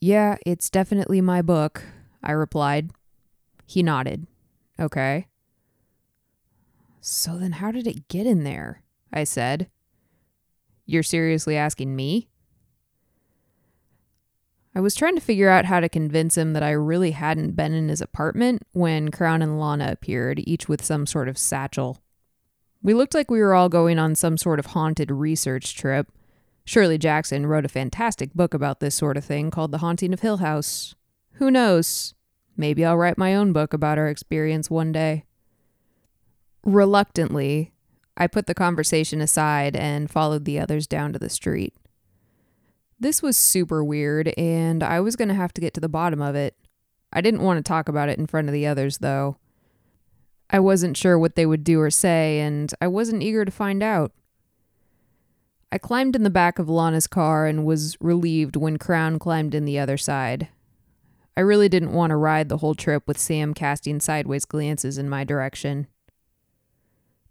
Yeah, 0.00 0.36
it's 0.44 0.70
definitely 0.70 1.20
my 1.20 1.42
book, 1.42 1.84
I 2.22 2.32
replied. 2.32 2.90
He 3.66 3.82
nodded. 3.82 4.26
Okay. 4.78 5.26
So 7.00 7.36
then, 7.36 7.52
how 7.52 7.70
did 7.70 7.86
it 7.86 8.08
get 8.08 8.26
in 8.26 8.44
there? 8.44 8.82
I 9.12 9.24
said. 9.24 9.70
You're 10.84 11.02
seriously 11.02 11.56
asking 11.56 11.94
me? 11.94 12.28
I 14.78 14.80
was 14.80 14.94
trying 14.94 15.16
to 15.16 15.20
figure 15.20 15.48
out 15.48 15.64
how 15.64 15.80
to 15.80 15.88
convince 15.88 16.38
him 16.38 16.52
that 16.52 16.62
I 16.62 16.70
really 16.70 17.10
hadn't 17.10 17.56
been 17.56 17.72
in 17.72 17.88
his 17.88 18.00
apartment 18.00 18.62
when 18.70 19.10
Crown 19.10 19.42
and 19.42 19.58
Lana 19.58 19.90
appeared, 19.90 20.40
each 20.46 20.68
with 20.68 20.84
some 20.84 21.04
sort 21.04 21.28
of 21.28 21.36
satchel. 21.36 21.98
We 22.80 22.94
looked 22.94 23.12
like 23.12 23.28
we 23.28 23.40
were 23.40 23.54
all 23.54 23.68
going 23.68 23.98
on 23.98 24.14
some 24.14 24.38
sort 24.38 24.60
of 24.60 24.66
haunted 24.66 25.10
research 25.10 25.74
trip. 25.74 26.12
Shirley 26.64 26.96
Jackson 26.96 27.44
wrote 27.44 27.64
a 27.64 27.68
fantastic 27.68 28.34
book 28.34 28.54
about 28.54 28.78
this 28.78 28.94
sort 28.94 29.16
of 29.16 29.24
thing 29.24 29.50
called 29.50 29.72
The 29.72 29.78
Haunting 29.78 30.12
of 30.12 30.20
Hill 30.20 30.36
House. 30.36 30.94
Who 31.32 31.50
knows? 31.50 32.14
Maybe 32.56 32.84
I'll 32.84 32.96
write 32.96 33.18
my 33.18 33.34
own 33.34 33.52
book 33.52 33.72
about 33.72 33.98
our 33.98 34.06
experience 34.06 34.70
one 34.70 34.92
day. 34.92 35.24
Reluctantly, 36.62 37.72
I 38.16 38.28
put 38.28 38.46
the 38.46 38.54
conversation 38.54 39.20
aside 39.20 39.74
and 39.74 40.08
followed 40.08 40.44
the 40.44 40.60
others 40.60 40.86
down 40.86 41.12
to 41.14 41.18
the 41.18 41.28
street. 41.28 41.74
This 43.00 43.22
was 43.22 43.36
super 43.36 43.84
weird, 43.84 44.32
and 44.36 44.82
I 44.82 45.00
was 45.00 45.14
going 45.14 45.28
to 45.28 45.34
have 45.34 45.52
to 45.54 45.60
get 45.60 45.74
to 45.74 45.80
the 45.80 45.88
bottom 45.88 46.20
of 46.20 46.34
it. 46.34 46.56
I 47.12 47.20
didn't 47.20 47.42
want 47.42 47.58
to 47.58 47.68
talk 47.68 47.88
about 47.88 48.08
it 48.08 48.18
in 48.18 48.26
front 48.26 48.48
of 48.48 48.52
the 48.54 48.66
others, 48.66 48.98
though. 48.98 49.36
I 50.50 50.60
wasn't 50.60 50.96
sure 50.96 51.18
what 51.18 51.36
they 51.36 51.46
would 51.46 51.62
do 51.62 51.80
or 51.80 51.90
say, 51.90 52.40
and 52.40 52.72
I 52.80 52.88
wasn't 52.88 53.22
eager 53.22 53.44
to 53.44 53.50
find 53.50 53.82
out. 53.82 54.12
I 55.70 55.78
climbed 55.78 56.16
in 56.16 56.22
the 56.22 56.30
back 56.30 56.58
of 56.58 56.68
Lana's 56.68 57.06
car 57.06 57.46
and 57.46 57.64
was 57.64 57.96
relieved 58.00 58.56
when 58.56 58.78
Crown 58.78 59.18
climbed 59.18 59.54
in 59.54 59.64
the 59.64 59.78
other 59.78 59.98
side. 59.98 60.48
I 61.36 61.40
really 61.40 61.68
didn't 61.68 61.92
want 61.92 62.10
to 62.10 62.16
ride 62.16 62.48
the 62.48 62.56
whole 62.56 62.74
trip 62.74 63.06
with 63.06 63.18
Sam 63.18 63.54
casting 63.54 64.00
sideways 64.00 64.44
glances 64.44 64.98
in 64.98 65.08
my 65.08 65.24
direction. 65.24 65.86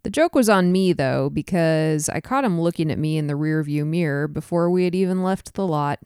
The 0.04 0.10
joke 0.10 0.34
was 0.34 0.48
on 0.48 0.72
me, 0.72 0.92
though, 0.92 1.28
because 1.28 2.08
I 2.08 2.20
caught 2.20 2.44
him 2.44 2.60
looking 2.60 2.90
at 2.90 2.98
me 2.98 3.18
in 3.18 3.26
the 3.26 3.34
rearview 3.34 3.84
mirror 3.86 4.28
before 4.28 4.70
we 4.70 4.84
had 4.84 4.94
even 4.94 5.22
left 5.22 5.54
the 5.54 5.66
lot. 5.66 5.98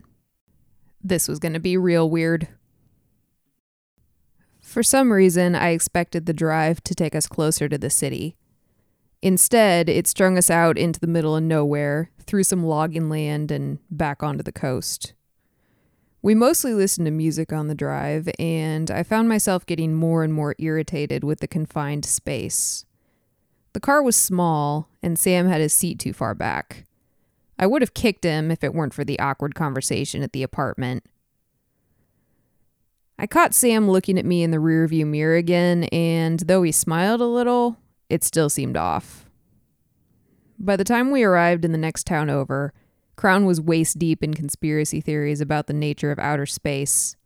This 1.05 1.29
was 1.29 1.39
going 1.39 1.53
to 1.53 1.61
be 1.61 1.77
real 1.77 2.09
weird. 2.09 2.49
For 4.61 4.83
some 4.83 5.13
reason, 5.13 5.55
I 5.55 5.71
expected 5.71 6.27
the 6.27 6.33
drive 6.33 6.83
to 6.85 6.95
take 6.95 7.15
us 7.15 7.27
closer 7.27 7.69
to 7.69 7.77
the 7.77 7.91
city. 7.91 8.37
Instead, 9.21 9.89
it 9.89 10.07
strung 10.07 10.39
us 10.39 10.51
out 10.51 10.79
into 10.79 10.99
the 10.99 11.07
middle 11.07 11.37
of 11.37 11.43
nowhere, 11.43 12.11
through 12.21 12.45
some 12.45 12.65
logging 12.65 13.09
land, 13.09 13.51
and 13.51 13.79
back 13.91 14.23
onto 14.23 14.43
the 14.43 14.53
coast. 14.53 15.13
We 16.23 16.35
mostly 16.35 16.73
listened 16.73 17.07
to 17.07 17.11
music 17.11 17.53
on 17.53 17.69
the 17.69 17.75
drive, 17.75 18.29
and 18.39 18.91
I 18.91 19.03
found 19.03 19.29
myself 19.29 19.67
getting 19.67 19.95
more 19.95 20.25
and 20.25 20.33
more 20.33 20.55
irritated 20.59 21.25
with 21.25 21.41
the 21.41 21.49
confined 21.49 22.05
space. 22.05 22.87
The 23.73 23.81
car 23.81 24.03
was 24.03 24.17
small, 24.17 24.89
and 25.03 25.19
Sam 25.19 25.49
had 25.49 25.61
his 25.61 25.73
seat 25.73 25.99
too 25.99 26.13
far 26.13 26.35
back. 26.35 26.85
I 27.59 27.67
would 27.67 27.83
have 27.83 27.95
kicked 27.95 28.25
him 28.25 28.51
if 28.51 28.63
it 28.65 28.75
weren't 28.75 28.95
for 28.95 29.05
the 29.05 29.19
awkward 29.19 29.55
conversation 29.55 30.23
at 30.23 30.33
the 30.33 30.43
apartment. 30.43 31.05
I 33.19 33.27
caught 33.27 33.55
Sam 33.55 33.89
looking 33.89 34.19
at 34.19 34.25
me 34.25 34.43
in 34.43 34.51
the 34.51 34.57
rearview 34.57 35.07
mirror 35.07 35.37
again, 35.37 35.85
and 35.85 36.41
though 36.41 36.63
he 36.63 36.73
smiled 36.73 37.21
a 37.21 37.27
little, 37.27 37.77
it 38.11 38.25
still 38.25 38.51
seemed 38.51 38.77
off. 38.77 39.27
By 40.59 40.77
the 40.77 40.85
time 40.85 41.11
we 41.11 41.23
arrived 41.23 41.65
in 41.65 41.73
the 41.73 41.79
next 41.79 42.07
town 42.07 42.31
over, 42.31 42.73
Crown 43.17 43.45
was 43.45 43.61
waist 43.61 43.99
deep 43.99 44.23
in 44.23 44.35
conspiracy 44.35 45.01
theories 45.01 45.41
about 45.41 45.67
the 45.67 45.73
nature 45.73 46.11
of 46.11 46.19
outer 46.19 46.47
space. 46.47 47.17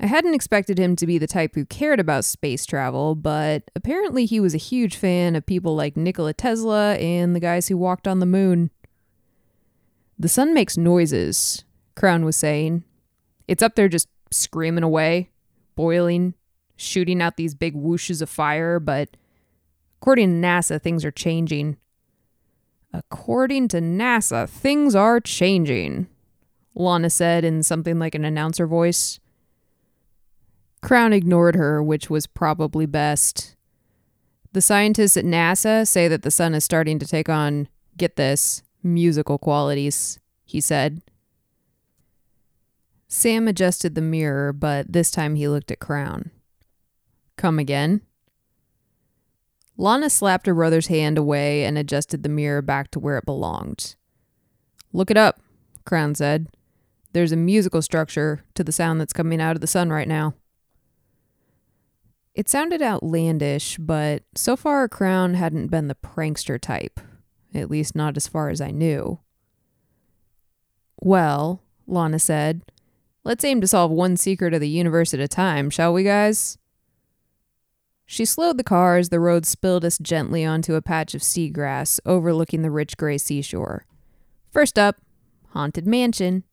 I 0.00 0.06
hadn't 0.06 0.34
expected 0.34 0.78
him 0.78 0.94
to 0.96 1.06
be 1.06 1.18
the 1.18 1.26
type 1.26 1.54
who 1.54 1.64
cared 1.64 1.98
about 1.98 2.24
space 2.24 2.64
travel, 2.64 3.16
but 3.16 3.70
apparently 3.74 4.26
he 4.26 4.38
was 4.38 4.54
a 4.54 4.58
huge 4.58 4.96
fan 4.96 5.34
of 5.34 5.44
people 5.44 5.74
like 5.74 5.96
Nikola 5.96 6.34
Tesla 6.34 6.94
and 6.94 7.34
the 7.34 7.40
guys 7.40 7.66
who 7.66 7.76
walked 7.76 8.06
on 8.06 8.20
the 8.20 8.26
moon. 8.26 8.70
The 10.16 10.28
sun 10.28 10.54
makes 10.54 10.76
noises, 10.76 11.64
Crown 11.96 12.24
was 12.24 12.36
saying. 12.36 12.84
It's 13.48 13.62
up 13.62 13.74
there 13.74 13.88
just 13.88 14.08
screaming 14.30 14.84
away, 14.84 15.30
boiling, 15.74 16.34
shooting 16.76 17.20
out 17.20 17.36
these 17.36 17.56
big 17.56 17.74
whooshes 17.74 18.22
of 18.22 18.30
fire, 18.30 18.78
but 18.78 19.16
according 20.00 20.28
to 20.40 20.46
NASA, 20.46 20.80
things 20.80 21.04
are 21.04 21.10
changing. 21.10 21.76
According 22.92 23.68
to 23.68 23.80
NASA, 23.80 24.48
things 24.48 24.94
are 24.94 25.20
changing, 25.20 26.06
Lana 26.76 27.10
said 27.10 27.44
in 27.44 27.64
something 27.64 27.98
like 27.98 28.14
an 28.14 28.24
announcer 28.24 28.66
voice. 28.66 29.18
Crown 30.80 31.12
ignored 31.12 31.56
her, 31.56 31.82
which 31.82 32.08
was 32.08 32.26
probably 32.26 32.86
best. 32.86 33.56
The 34.52 34.60
scientists 34.60 35.16
at 35.16 35.24
NASA 35.24 35.86
say 35.86 36.08
that 36.08 36.22
the 36.22 36.30
sun 36.30 36.54
is 36.54 36.64
starting 36.64 36.98
to 36.98 37.06
take 37.06 37.28
on, 37.28 37.68
get 37.96 38.16
this, 38.16 38.62
musical 38.82 39.38
qualities, 39.38 40.18
he 40.44 40.60
said. 40.60 41.02
Sam 43.08 43.48
adjusted 43.48 43.94
the 43.94 44.00
mirror, 44.00 44.52
but 44.52 44.92
this 44.92 45.10
time 45.10 45.34
he 45.34 45.48
looked 45.48 45.70
at 45.70 45.80
Crown. 45.80 46.30
Come 47.36 47.58
again? 47.58 48.02
Lana 49.76 50.10
slapped 50.10 50.46
her 50.46 50.54
brother's 50.54 50.88
hand 50.88 51.16
away 51.16 51.64
and 51.64 51.78
adjusted 51.78 52.22
the 52.22 52.28
mirror 52.28 52.60
back 52.60 52.90
to 52.90 52.98
where 52.98 53.16
it 53.16 53.24
belonged. 53.24 53.94
Look 54.92 55.10
it 55.10 55.16
up, 55.16 55.40
Crown 55.84 56.14
said. 56.14 56.48
There's 57.12 57.32
a 57.32 57.36
musical 57.36 57.80
structure 57.80 58.44
to 58.54 58.64
the 58.64 58.72
sound 58.72 59.00
that's 59.00 59.12
coming 59.12 59.40
out 59.40 59.56
of 59.56 59.60
the 59.60 59.66
sun 59.66 59.90
right 59.90 60.08
now. 60.08 60.34
It 62.38 62.48
sounded 62.48 62.80
outlandish, 62.80 63.78
but 63.78 64.22
so 64.36 64.54
far 64.54 64.86
Crown 64.86 65.34
hadn't 65.34 65.72
been 65.72 65.88
the 65.88 65.96
prankster 65.96 66.60
type, 66.60 67.00
at 67.52 67.68
least 67.68 67.96
not 67.96 68.16
as 68.16 68.28
far 68.28 68.48
as 68.48 68.60
I 68.60 68.70
knew. 68.70 69.18
Well, 71.00 71.64
Lana 71.88 72.20
said, 72.20 72.62
let's 73.24 73.42
aim 73.42 73.60
to 73.60 73.66
solve 73.66 73.90
one 73.90 74.16
secret 74.16 74.54
of 74.54 74.60
the 74.60 74.68
universe 74.68 75.12
at 75.12 75.18
a 75.18 75.26
time, 75.26 75.68
shall 75.68 75.92
we, 75.92 76.04
guys? 76.04 76.58
She 78.06 78.24
slowed 78.24 78.56
the 78.56 78.62
car 78.62 78.98
as 78.98 79.08
the 79.08 79.18
road 79.18 79.44
spilled 79.44 79.84
us 79.84 79.98
gently 79.98 80.44
onto 80.44 80.76
a 80.76 80.80
patch 80.80 81.16
of 81.16 81.22
seagrass 81.22 81.98
overlooking 82.06 82.62
the 82.62 82.70
rich 82.70 82.96
gray 82.96 83.18
seashore. 83.18 83.84
First 84.52 84.78
up, 84.78 85.00
Haunted 85.54 85.88
Mansion. 85.88 86.44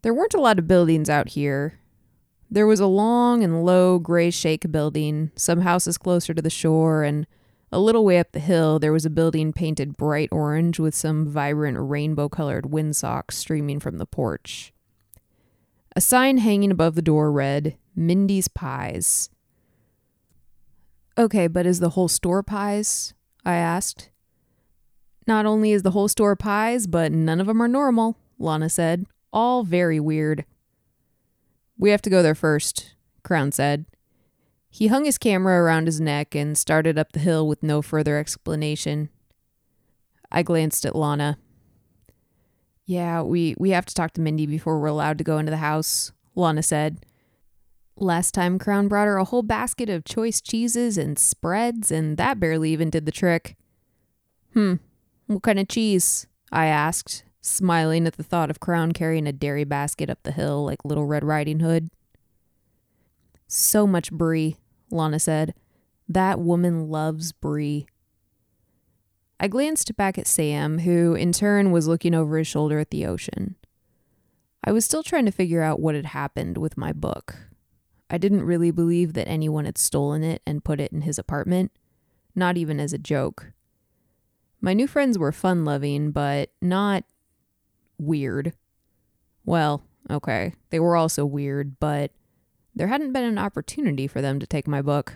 There 0.00 0.14
weren't 0.14 0.32
a 0.32 0.40
lot 0.40 0.58
of 0.58 0.66
buildings 0.66 1.10
out 1.10 1.28
here, 1.28 1.79
there 2.50 2.66
was 2.66 2.80
a 2.80 2.86
long 2.86 3.44
and 3.44 3.64
low 3.64 3.98
gray 3.98 4.30
shake 4.30 4.70
building, 4.72 5.30
some 5.36 5.60
houses 5.60 5.96
closer 5.96 6.34
to 6.34 6.42
the 6.42 6.50
shore, 6.50 7.04
and 7.04 7.26
a 7.70 7.78
little 7.78 8.04
way 8.04 8.18
up 8.18 8.32
the 8.32 8.40
hill 8.40 8.78
there 8.78 8.92
was 8.92 9.06
a 9.06 9.10
building 9.10 9.52
painted 9.52 9.96
bright 9.96 10.28
orange 10.32 10.80
with 10.80 10.94
some 10.94 11.26
vibrant 11.26 11.78
rainbow 11.80 12.28
colored 12.28 12.72
windsocks 12.72 13.36
streaming 13.36 13.78
from 13.78 13.98
the 13.98 14.06
porch. 14.06 14.72
A 15.94 16.00
sign 16.00 16.38
hanging 16.38 16.70
above 16.70 16.94
the 16.94 17.02
door 17.02 17.30
read, 17.30 17.76
Mindy's 17.94 18.48
Pies. 18.48 19.30
Okay, 21.18 21.46
but 21.46 21.66
is 21.66 21.80
the 21.80 21.90
whole 21.90 22.08
store 22.08 22.42
pies? 22.42 23.14
I 23.44 23.54
asked. 23.54 24.10
Not 25.26 25.46
only 25.46 25.72
is 25.72 25.82
the 25.82 25.90
whole 25.90 26.08
store 26.08 26.36
pies, 26.36 26.86
but 26.86 27.12
none 27.12 27.40
of 27.40 27.46
them 27.46 27.62
are 27.62 27.68
normal, 27.68 28.16
Lana 28.38 28.68
said. 28.68 29.06
All 29.32 29.62
very 29.62 30.00
weird. 30.00 30.44
We 31.80 31.90
have 31.90 32.02
to 32.02 32.10
go 32.10 32.22
there 32.22 32.34
first, 32.34 32.94
Crown 33.22 33.52
said. 33.52 33.86
He 34.68 34.88
hung 34.88 35.06
his 35.06 35.16
camera 35.16 35.62
around 35.62 35.86
his 35.86 35.98
neck 35.98 36.34
and 36.34 36.56
started 36.56 36.98
up 36.98 37.12
the 37.12 37.20
hill 37.20 37.48
with 37.48 37.62
no 37.62 37.80
further 37.80 38.18
explanation. 38.18 39.08
I 40.30 40.42
glanced 40.42 40.84
at 40.84 40.94
Lana. 40.94 41.38
Yeah, 42.84 43.22
we, 43.22 43.54
we 43.58 43.70
have 43.70 43.86
to 43.86 43.94
talk 43.94 44.12
to 44.12 44.20
Mindy 44.20 44.44
before 44.44 44.78
we're 44.78 44.88
allowed 44.88 45.16
to 45.18 45.24
go 45.24 45.38
into 45.38 45.50
the 45.50 45.56
house, 45.56 46.12
Lana 46.34 46.62
said. 46.62 47.06
Last 47.96 48.34
time 48.34 48.58
Crown 48.58 48.86
brought 48.86 49.06
her 49.06 49.16
a 49.16 49.24
whole 49.24 49.42
basket 49.42 49.88
of 49.88 50.04
choice 50.04 50.42
cheeses 50.42 50.98
and 50.98 51.18
spreads, 51.18 51.90
and 51.90 52.18
that 52.18 52.38
barely 52.38 52.72
even 52.72 52.90
did 52.90 53.06
the 53.06 53.12
trick. 53.12 53.56
Hmm, 54.52 54.74
what 55.28 55.42
kind 55.42 55.58
of 55.58 55.68
cheese? 55.68 56.26
I 56.52 56.66
asked, 56.66 57.24
smiling 57.40 58.06
at 58.06 58.16
the 58.16 58.22
thought 58.22 58.50
of 58.50 58.60
Crown 58.60 58.92
carrying 58.92 59.26
a 59.26 59.32
dairy 59.32 59.64
basket 59.64 60.10
up 60.10 60.22
the 60.22 60.32
hill 60.32 60.64
like 60.64 60.84
Little 60.84 61.06
Red 61.06 61.24
Riding 61.24 61.60
Hood. 61.60 61.90
So 63.46 63.86
much 63.86 64.12
brie, 64.12 64.56
Lana 64.90 65.18
said. 65.18 65.54
That 66.08 66.40
woman 66.40 66.88
loves 66.88 67.32
Brie. 67.32 67.86
I 69.38 69.48
glanced 69.48 69.96
back 69.96 70.18
at 70.18 70.26
Sam, 70.26 70.80
who 70.80 71.14
in 71.14 71.32
turn 71.32 71.70
was 71.70 71.88
looking 71.88 72.14
over 72.14 72.36
his 72.36 72.46
shoulder 72.46 72.78
at 72.78 72.90
the 72.90 73.06
ocean. 73.06 73.56
I 74.62 74.72
was 74.72 74.84
still 74.84 75.02
trying 75.02 75.24
to 75.24 75.32
figure 75.32 75.62
out 75.62 75.80
what 75.80 75.94
had 75.94 76.06
happened 76.06 76.58
with 76.58 76.76
my 76.76 76.92
book. 76.92 77.36
I 78.10 78.18
didn't 78.18 78.42
really 78.42 78.70
believe 78.70 79.14
that 79.14 79.28
anyone 79.28 79.64
had 79.64 79.78
stolen 79.78 80.22
it 80.22 80.42
and 80.44 80.64
put 80.64 80.80
it 80.80 80.92
in 80.92 81.02
his 81.02 81.18
apartment, 81.18 81.70
not 82.34 82.56
even 82.56 82.78
as 82.78 82.92
a 82.92 82.98
joke. 82.98 83.52
My 84.60 84.74
new 84.74 84.86
friends 84.86 85.16
were 85.16 85.32
fun 85.32 85.64
loving, 85.64 86.10
but 86.10 86.50
not 86.60 87.04
weird. 88.00 88.54
Well, 89.44 89.82
okay, 90.10 90.54
they 90.70 90.80
were 90.80 90.96
also 90.96 91.24
weird, 91.24 91.78
but 91.78 92.12
there 92.74 92.88
hadn't 92.88 93.12
been 93.12 93.24
an 93.24 93.38
opportunity 93.38 94.06
for 94.06 94.20
them 94.20 94.38
to 94.40 94.46
take 94.46 94.66
my 94.66 94.82
book. 94.82 95.14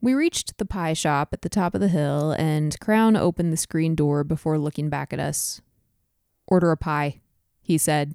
We 0.00 0.14
reached 0.14 0.56
the 0.56 0.64
pie 0.64 0.94
shop 0.94 1.30
at 1.32 1.42
the 1.42 1.48
top 1.48 1.74
of 1.74 1.80
the 1.80 1.88
hill, 1.88 2.32
and 2.32 2.78
Crown 2.80 3.16
opened 3.16 3.52
the 3.52 3.58
screen 3.58 3.94
door 3.94 4.24
before 4.24 4.58
looking 4.58 4.88
back 4.88 5.12
at 5.12 5.20
us. 5.20 5.60
Order 6.46 6.70
a 6.70 6.76
pie, 6.76 7.20
he 7.60 7.76
said. 7.76 8.14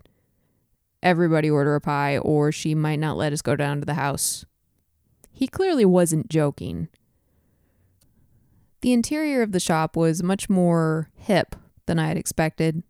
Everybody 1.03 1.50
order 1.50 1.75
a 1.75 1.81
pie, 1.81 2.17
or 2.17 2.51
she 2.51 2.74
might 2.74 3.00
not 3.00 3.17
let 3.17 3.33
us 3.33 3.43
go 3.43 3.55
down 3.55 3.79
to 3.79 3.85
the 3.85 3.93
house. 3.93 4.45
He 5.31 5.47
clearly 5.47 5.85
wasn't 5.85 6.29
joking. 6.29 6.88
The 8.81 8.93
interior 8.93 9.43
of 9.43 9.51
the 9.51 9.59
shop 9.59 9.95
was 9.95 10.24
much 10.24 10.50
more 10.50 11.09
hip 11.15 11.55
than 11.85 11.99
I 11.99 12.07
had 12.07 12.17
expected. 12.17 12.83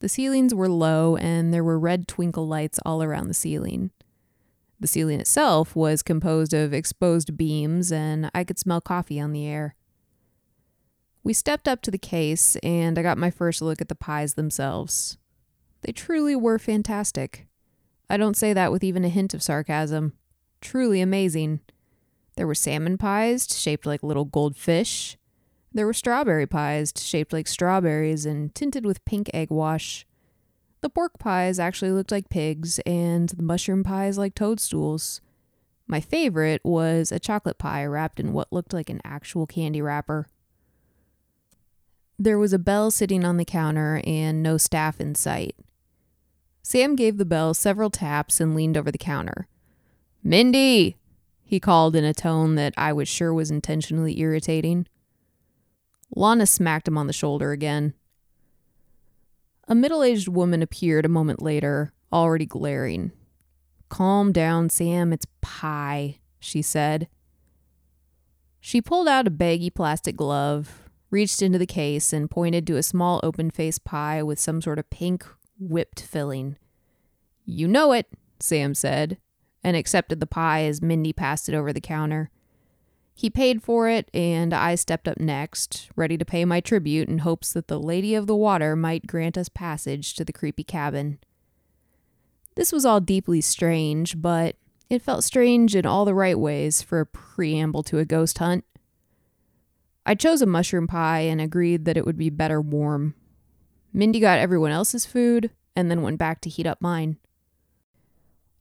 The 0.00 0.08
ceilings 0.08 0.54
were 0.54 0.68
low, 0.68 1.16
and 1.16 1.52
there 1.52 1.64
were 1.64 1.78
red 1.78 2.08
twinkle 2.08 2.48
lights 2.48 2.80
all 2.84 3.02
around 3.02 3.28
the 3.28 3.34
ceiling. 3.34 3.90
The 4.80 4.86
ceiling 4.86 5.20
itself 5.20 5.76
was 5.76 6.02
composed 6.02 6.54
of 6.54 6.72
exposed 6.72 7.36
beams, 7.36 7.92
and 7.92 8.30
I 8.34 8.44
could 8.44 8.58
smell 8.58 8.80
coffee 8.80 9.20
on 9.20 9.32
the 9.32 9.46
air. 9.46 9.74
We 11.22 11.34
stepped 11.34 11.68
up 11.68 11.82
to 11.82 11.90
the 11.90 11.98
case, 11.98 12.56
and 12.56 12.98
I 12.98 13.02
got 13.02 13.18
my 13.18 13.30
first 13.30 13.60
look 13.60 13.82
at 13.82 13.88
the 13.88 13.94
pies 13.94 14.34
themselves. 14.34 15.18
They 15.82 15.92
truly 15.92 16.34
were 16.34 16.58
fantastic. 16.58 17.46
I 18.08 18.16
don't 18.16 18.36
say 18.36 18.54
that 18.54 18.72
with 18.72 18.82
even 18.82 19.04
a 19.04 19.10
hint 19.10 19.34
of 19.34 19.42
sarcasm. 19.42 20.14
Truly 20.62 21.02
amazing. 21.02 21.60
There 22.36 22.46
were 22.46 22.54
salmon 22.54 22.96
pies 22.96 23.46
shaped 23.54 23.84
like 23.84 24.02
little 24.02 24.24
goldfish. 24.24 25.18
There 25.72 25.86
were 25.86 25.92
strawberry 25.92 26.46
pies 26.46 26.92
shaped 26.96 27.32
like 27.32 27.46
strawberries 27.46 28.26
and 28.26 28.54
tinted 28.54 28.84
with 28.84 29.04
pink 29.04 29.30
egg 29.32 29.50
wash. 29.50 30.06
The 30.80 30.90
pork 30.90 31.18
pies 31.18 31.58
actually 31.58 31.92
looked 31.92 32.10
like 32.10 32.30
pigs, 32.30 32.78
and 32.80 33.28
the 33.28 33.42
mushroom 33.42 33.84
pies 33.84 34.18
like 34.18 34.34
toadstools. 34.34 35.20
My 35.86 36.00
favorite 36.00 36.62
was 36.64 37.12
a 37.12 37.18
chocolate 37.18 37.58
pie 37.58 37.84
wrapped 37.84 38.18
in 38.18 38.32
what 38.32 38.52
looked 38.52 38.72
like 38.72 38.88
an 38.88 39.00
actual 39.04 39.46
candy 39.46 39.82
wrapper. 39.82 40.26
There 42.18 42.38
was 42.38 42.52
a 42.52 42.58
bell 42.58 42.90
sitting 42.90 43.24
on 43.24 43.36
the 43.36 43.44
counter 43.44 44.00
and 44.04 44.42
no 44.42 44.56
staff 44.56 45.00
in 45.00 45.14
sight. 45.14 45.56
Sam 46.62 46.94
gave 46.94 47.16
the 47.16 47.24
bell 47.24 47.54
several 47.54 47.90
taps 47.90 48.40
and 48.40 48.54
leaned 48.54 48.76
over 48.76 48.90
the 48.90 48.98
counter. 48.98 49.48
Mindy! 50.22 50.96
he 51.42 51.58
called 51.58 51.96
in 51.96 52.04
a 52.04 52.14
tone 52.14 52.54
that 52.54 52.74
I 52.76 52.92
was 52.92 53.08
sure 53.08 53.34
was 53.34 53.50
intentionally 53.50 54.20
irritating. 54.20 54.86
Lana 56.14 56.46
smacked 56.46 56.88
him 56.88 56.98
on 56.98 57.06
the 57.06 57.12
shoulder 57.12 57.52
again. 57.52 57.94
A 59.68 59.74
middle 59.74 60.02
aged 60.02 60.28
woman 60.28 60.62
appeared 60.62 61.04
a 61.04 61.08
moment 61.08 61.40
later, 61.40 61.92
already 62.12 62.46
glaring. 62.46 63.12
Calm 63.88 64.32
down, 64.32 64.70
Sam, 64.70 65.12
it's 65.12 65.26
pie, 65.40 66.18
she 66.40 66.62
said. 66.62 67.08
She 68.60 68.82
pulled 68.82 69.08
out 69.08 69.26
a 69.26 69.30
baggy 69.30 69.70
plastic 69.70 70.16
glove, 70.16 70.88
reached 71.10 71.40
into 71.40 71.58
the 71.58 71.66
case, 71.66 72.12
and 72.12 72.30
pointed 72.30 72.66
to 72.66 72.76
a 72.76 72.82
small 72.82 73.20
open 73.22 73.50
faced 73.50 73.84
pie 73.84 74.22
with 74.22 74.38
some 74.38 74.60
sort 74.60 74.78
of 74.78 74.90
pink 74.90 75.24
whipped 75.58 76.00
filling. 76.00 76.56
You 77.44 77.68
know 77.68 77.92
it, 77.92 78.06
Sam 78.38 78.74
said, 78.74 79.18
and 79.62 79.76
accepted 79.76 80.20
the 80.20 80.26
pie 80.26 80.64
as 80.64 80.82
Mindy 80.82 81.12
passed 81.12 81.48
it 81.48 81.54
over 81.54 81.72
the 81.72 81.80
counter. 81.80 82.30
He 83.20 83.28
paid 83.28 83.62
for 83.62 83.86
it, 83.86 84.10
and 84.14 84.54
I 84.54 84.76
stepped 84.76 85.06
up 85.06 85.20
next, 85.20 85.90
ready 85.94 86.16
to 86.16 86.24
pay 86.24 86.46
my 86.46 86.60
tribute 86.60 87.06
in 87.06 87.18
hopes 87.18 87.52
that 87.52 87.68
the 87.68 87.78
Lady 87.78 88.14
of 88.14 88.26
the 88.26 88.34
Water 88.34 88.74
might 88.74 89.06
grant 89.06 89.36
us 89.36 89.50
passage 89.50 90.14
to 90.14 90.24
the 90.24 90.32
creepy 90.32 90.64
cabin. 90.64 91.18
This 92.54 92.72
was 92.72 92.86
all 92.86 92.98
deeply 92.98 93.42
strange, 93.42 94.22
but 94.22 94.56
it 94.88 95.02
felt 95.02 95.22
strange 95.22 95.76
in 95.76 95.84
all 95.84 96.06
the 96.06 96.14
right 96.14 96.38
ways 96.38 96.80
for 96.80 97.00
a 97.00 97.04
preamble 97.04 97.82
to 97.82 97.98
a 97.98 98.06
ghost 98.06 98.38
hunt. 98.38 98.64
I 100.06 100.14
chose 100.14 100.40
a 100.40 100.46
mushroom 100.46 100.86
pie 100.86 101.20
and 101.20 101.42
agreed 101.42 101.84
that 101.84 101.98
it 101.98 102.06
would 102.06 102.16
be 102.16 102.30
better 102.30 102.58
warm. 102.58 103.14
Mindy 103.92 104.20
got 104.20 104.38
everyone 104.38 104.72
else's 104.72 105.04
food 105.04 105.50
and 105.76 105.90
then 105.90 106.00
went 106.00 106.16
back 106.16 106.40
to 106.40 106.48
heat 106.48 106.66
up 106.66 106.80
mine. 106.80 107.18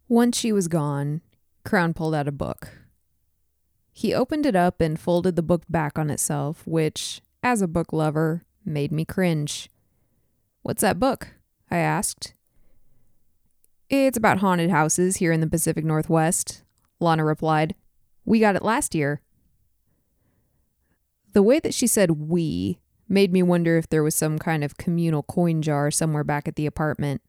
Once 0.10 0.38
she 0.38 0.52
was 0.52 0.67
gone, 0.67 1.22
Crown 1.63 1.93
pulled 1.93 2.13
out 2.13 2.28
a 2.28 2.34
book. 2.34 2.74
He 3.91 4.13
opened 4.13 4.45
it 4.45 4.56
up 4.56 4.82
and 4.82 4.99
folded 4.99 5.36
the 5.36 5.41
book 5.41 5.63
back 5.69 5.99
on 5.99 6.10
itself, 6.10 6.65
which, 6.65 7.21
as 7.43 7.62
a 7.62 7.67
book 7.67 7.91
lover, 7.91 8.45
made 8.65 8.91
me 8.91 9.06
cringe. 9.06 9.69
What's 10.62 10.82
that 10.82 10.99
book? 10.99 11.36
I 11.69 11.78
asked. 11.78 12.34
It's 13.89 14.17
about 14.17 14.39
haunted 14.39 14.69
houses 14.69 15.17
here 15.17 15.32
in 15.32 15.41
the 15.41 15.47
Pacific 15.47 15.84
Northwest, 15.84 16.63
Lana 16.99 17.25
replied. 17.25 17.75
We 18.23 18.39
got 18.39 18.56
it 18.56 18.62
last 18.63 18.93
year. 18.93 19.21
The 21.34 21.43
way 21.43 21.60
that 21.60 21.73
she 21.73 21.88
said 21.88 22.12
we 22.12 22.80
made 23.08 23.34
me 23.34 23.41
wonder 23.41 23.78
if 23.78 23.89
there 23.89 24.04
was 24.04 24.15
some 24.15 24.38
kind 24.38 24.63
of 24.63 24.78
communal 24.78 25.23
coin 25.23 25.62
jar 25.62 25.89
somewhere 25.89 26.23
back 26.23 26.47
at 26.47 26.56
the 26.56 26.67
apartment. 26.67 27.21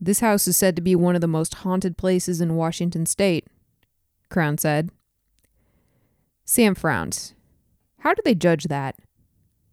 This 0.00 0.20
house 0.20 0.46
is 0.46 0.56
said 0.56 0.76
to 0.76 0.82
be 0.82 0.94
one 0.94 1.14
of 1.14 1.20
the 1.20 1.26
most 1.26 1.54
haunted 1.54 1.96
places 1.96 2.40
in 2.40 2.56
Washington 2.56 3.06
state, 3.06 3.48
Crown 4.30 4.58
said. 4.58 4.90
Sam 6.44 6.74
frowned. 6.74 7.32
How 7.98 8.14
do 8.14 8.22
they 8.24 8.34
judge 8.34 8.64
that? 8.64 8.96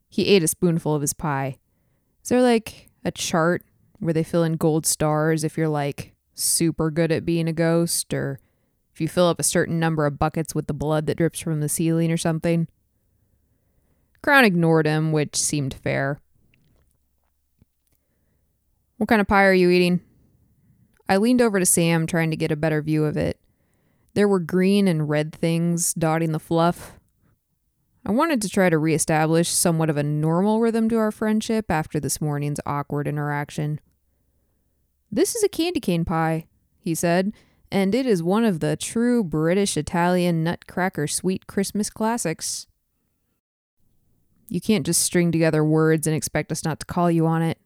He 0.10 0.28
ate 0.28 0.44
a 0.44 0.48
spoonful 0.48 0.96
of 0.96 1.02
his 1.02 1.14
pie. 1.14 1.58
Is 2.24 2.30
there 2.30 2.42
like 2.42 2.90
a 3.04 3.12
chart 3.12 3.64
where 4.00 4.14
they 4.14 4.24
fill 4.24 4.44
in 4.44 4.54
gold 4.54 4.86
stars 4.86 5.44
if 5.44 5.58
you're 5.58 5.68
like 5.68 6.14
super 6.34 6.92
good 6.92 7.12
at 7.12 7.26
being 7.26 7.48
a 7.48 7.54
ghost 7.54 8.14
or 8.14 8.40
if 8.94 9.02
you 9.02 9.08
fill 9.08 9.28
up 9.28 9.40
a 9.40 9.44
certain 9.44 9.80
number 9.80 10.06
of 10.06 10.20
buckets 10.20 10.56
with 10.56 10.68
the 10.68 10.74
blood 10.74 11.08
that 11.08 11.18
drips 11.18 11.40
from 11.40 11.60
the 11.60 11.70
ceiling 11.70 12.12
or 12.12 12.18
something? 12.18 12.68
Crown 14.22 14.46
ignored 14.46 14.86
him, 14.86 15.12
which 15.12 15.36
seemed 15.36 15.74
fair. 15.74 16.20
What 18.98 19.08
kind 19.08 19.20
of 19.20 19.28
pie 19.28 19.46
are 19.46 19.54
you 19.54 19.72
eating? 19.72 20.02
I 21.10 21.18
leaned 21.18 21.42
over 21.42 21.60
to 21.60 21.66
Sam, 21.66 22.06
trying 22.06 22.30
to 22.30 22.38
get 22.38 22.52
a 22.52 22.56
better 22.56 22.82
view 22.82 23.04
of 23.04 23.18
it. 23.18 23.41
There 24.14 24.28
were 24.28 24.40
green 24.40 24.88
and 24.88 25.08
red 25.08 25.34
things 25.34 25.94
dotting 25.94 26.32
the 26.32 26.40
fluff. 26.40 27.00
I 28.06 28.12
wanted 28.12 28.42
to 28.42 28.50
try 28.50 28.70
to 28.70 28.78
reestablish 28.78 29.50
somewhat 29.50 29.90
of 29.90 29.98
a 29.98 30.04
normal 30.04 30.60
rhythm 30.60 30.90
to 30.90 30.98
our 30.98 31.12
friendship 31.12 31.70
after 31.70 32.00
this 32.00 32.20
morning's 32.20 32.60
awkward 32.66 33.08
interaction. 33.08 33.80
This 35.12 35.36
is 35.36 35.44
a 35.44 35.50
candy 35.50 35.80
cane 35.80 36.04
pie, 36.04 36.48
he 36.80 36.96
said, 36.96 37.34
and 37.72 37.94
it 37.94 38.06
is 38.06 38.24
one 38.24 38.44
of 38.44 38.60
the 38.60 38.76
true 38.76 39.24
British 39.24 39.78
Italian 39.78 40.44
nutcracker 40.44 41.08
sweet 41.08 41.48
Christmas 41.48 41.90
classics. 41.90 42.68
You 44.50 44.60
can't 44.60 44.86
just 44.86 45.02
string 45.04 45.32
together 45.32 45.64
words 45.64 46.08
and 46.08 46.16
expect 46.16 46.52
us 46.52 46.66
not 46.66 46.80
to 46.82 46.86
call 46.86 47.10
you 47.10 47.28
on 47.28 47.42
it, 47.42 47.60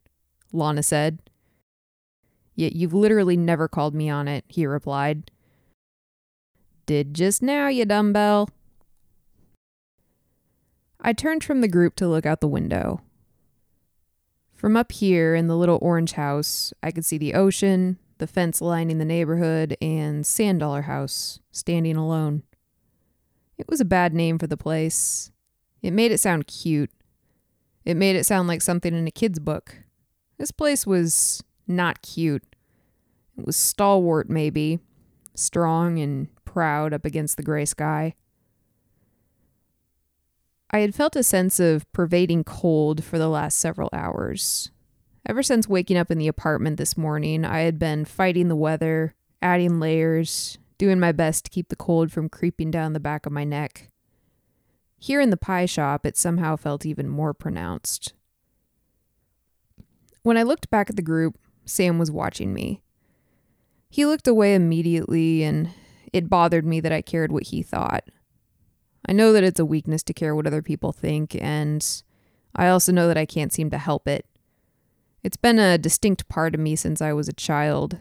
Lana 0.51 0.83
said. 0.83 1.19
Yet 2.55 2.73
you've 2.75 2.93
literally 2.93 3.37
never 3.37 3.67
called 3.67 3.95
me 3.95 4.09
on 4.09 4.27
it, 4.27 4.45
he 4.47 4.65
replied. 4.65 5.31
Did 6.85 7.13
just 7.13 7.41
now, 7.41 7.67
you 7.67 7.85
dumbbell. 7.85 8.49
I 11.01 11.13
turned 11.13 11.43
from 11.43 11.61
the 11.61 11.67
group 11.67 11.95
to 11.95 12.07
look 12.07 12.25
out 12.25 12.41
the 12.41 12.47
window. 12.47 13.01
From 14.53 14.77
up 14.77 14.91
here 14.91 15.35
in 15.35 15.47
the 15.47 15.57
little 15.57 15.79
orange 15.81 16.13
house, 16.13 16.73
I 16.81 16.91
could 16.91 17.05
see 17.05 17.17
the 17.17 17.33
ocean, 17.33 17.97
the 18.17 18.27
fence 18.27 18.61
lining 18.61 18.97
the 18.97 19.05
neighborhood, 19.05 19.75
and 19.81 20.25
Sand 20.25 20.59
Dollar 20.59 20.83
House 20.83 21.39
standing 21.51 21.95
alone. 21.95 22.43
It 23.57 23.67
was 23.69 23.81
a 23.81 23.85
bad 23.85 24.13
name 24.13 24.39
for 24.39 24.47
the 24.47 24.57
place. 24.57 25.31
It 25.81 25.91
made 25.91 26.11
it 26.11 26.19
sound 26.19 26.47
cute. 26.47 26.91
It 27.83 27.95
made 27.95 28.15
it 28.15 28.25
sound 28.25 28.47
like 28.47 28.61
something 28.61 28.93
in 28.93 29.07
a 29.07 29.11
kid's 29.11 29.39
book. 29.39 29.75
This 30.37 30.51
place 30.51 30.87
was 30.87 31.43
not 31.67 32.01
cute. 32.01 32.43
It 33.37 33.45
was 33.45 33.55
stalwart, 33.55 34.29
maybe, 34.29 34.79
strong 35.35 35.99
and 35.99 36.27
proud 36.55 36.93
up 36.93 37.03
against 37.03 37.35
the 37.35 37.43
gray 37.43 37.65
sky. 37.65 38.15
I 40.71 40.79
had 40.79 40.95
felt 40.95 41.17
a 41.17 41.21
sense 41.21 41.59
of 41.59 41.91
pervading 41.91 42.45
cold 42.45 43.03
for 43.03 43.17
the 43.17 43.27
last 43.27 43.57
several 43.57 43.89
hours. 43.91 44.71
Ever 45.25 45.43
since 45.43 45.67
waking 45.67 45.97
up 45.97 46.09
in 46.09 46.17
the 46.17 46.29
apartment 46.29 46.77
this 46.77 46.95
morning, 46.95 47.43
I 47.43 47.59
had 47.59 47.77
been 47.77 48.05
fighting 48.05 48.47
the 48.47 48.55
weather, 48.55 49.15
adding 49.41 49.81
layers, 49.81 50.57
doing 50.77 50.97
my 50.97 51.11
best 51.11 51.43
to 51.43 51.51
keep 51.51 51.67
the 51.67 51.75
cold 51.75 52.09
from 52.09 52.29
creeping 52.29 52.71
down 52.71 52.93
the 52.93 53.01
back 53.01 53.25
of 53.25 53.33
my 53.33 53.43
neck. 53.43 53.91
Here 54.97 55.19
in 55.19 55.31
the 55.31 55.37
pie 55.37 55.65
shop, 55.65 56.05
it 56.05 56.15
somehow 56.15 56.55
felt 56.55 56.85
even 56.85 57.09
more 57.09 57.33
pronounced. 57.33 58.13
When 60.23 60.37
I 60.37 60.43
looked 60.43 60.69
back 60.69 60.89
at 60.89 60.95
the 60.95 61.01
group, 61.01 61.37
Sam 61.65 61.99
was 61.99 62.09
watching 62.09 62.53
me. 62.53 62.81
He 63.89 64.05
looked 64.05 64.27
away 64.27 64.55
immediately, 64.55 65.43
and 65.43 65.71
it 66.15 66.29
bothered 66.29 66.65
me 66.65 66.79
that 66.79 66.93
I 66.93 67.01
cared 67.01 67.33
what 67.33 67.47
he 67.47 67.61
thought. 67.61 68.05
I 69.05 69.11
know 69.11 69.33
that 69.33 69.43
it's 69.43 69.59
a 69.59 69.65
weakness 69.65 70.01
to 70.03 70.13
care 70.13 70.33
what 70.33 70.47
other 70.47 70.61
people 70.61 70.93
think, 70.93 71.35
and 71.41 71.85
I 72.55 72.69
also 72.69 72.93
know 72.93 73.09
that 73.09 73.17
I 73.17 73.25
can't 73.25 73.51
seem 73.51 73.69
to 73.71 73.77
help 73.77 74.07
it. 74.07 74.25
It's 75.23 75.35
been 75.35 75.59
a 75.59 75.77
distinct 75.77 76.29
part 76.29 76.55
of 76.55 76.61
me 76.61 76.77
since 76.77 77.01
I 77.01 77.11
was 77.11 77.27
a 77.27 77.33
child. 77.33 77.97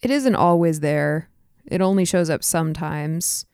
It 0.00 0.08
isn't 0.08 0.36
always 0.36 0.78
there, 0.78 1.30
it 1.66 1.80
only 1.80 2.04
shows 2.04 2.30
up 2.30 2.44
sometimes, 2.44 3.44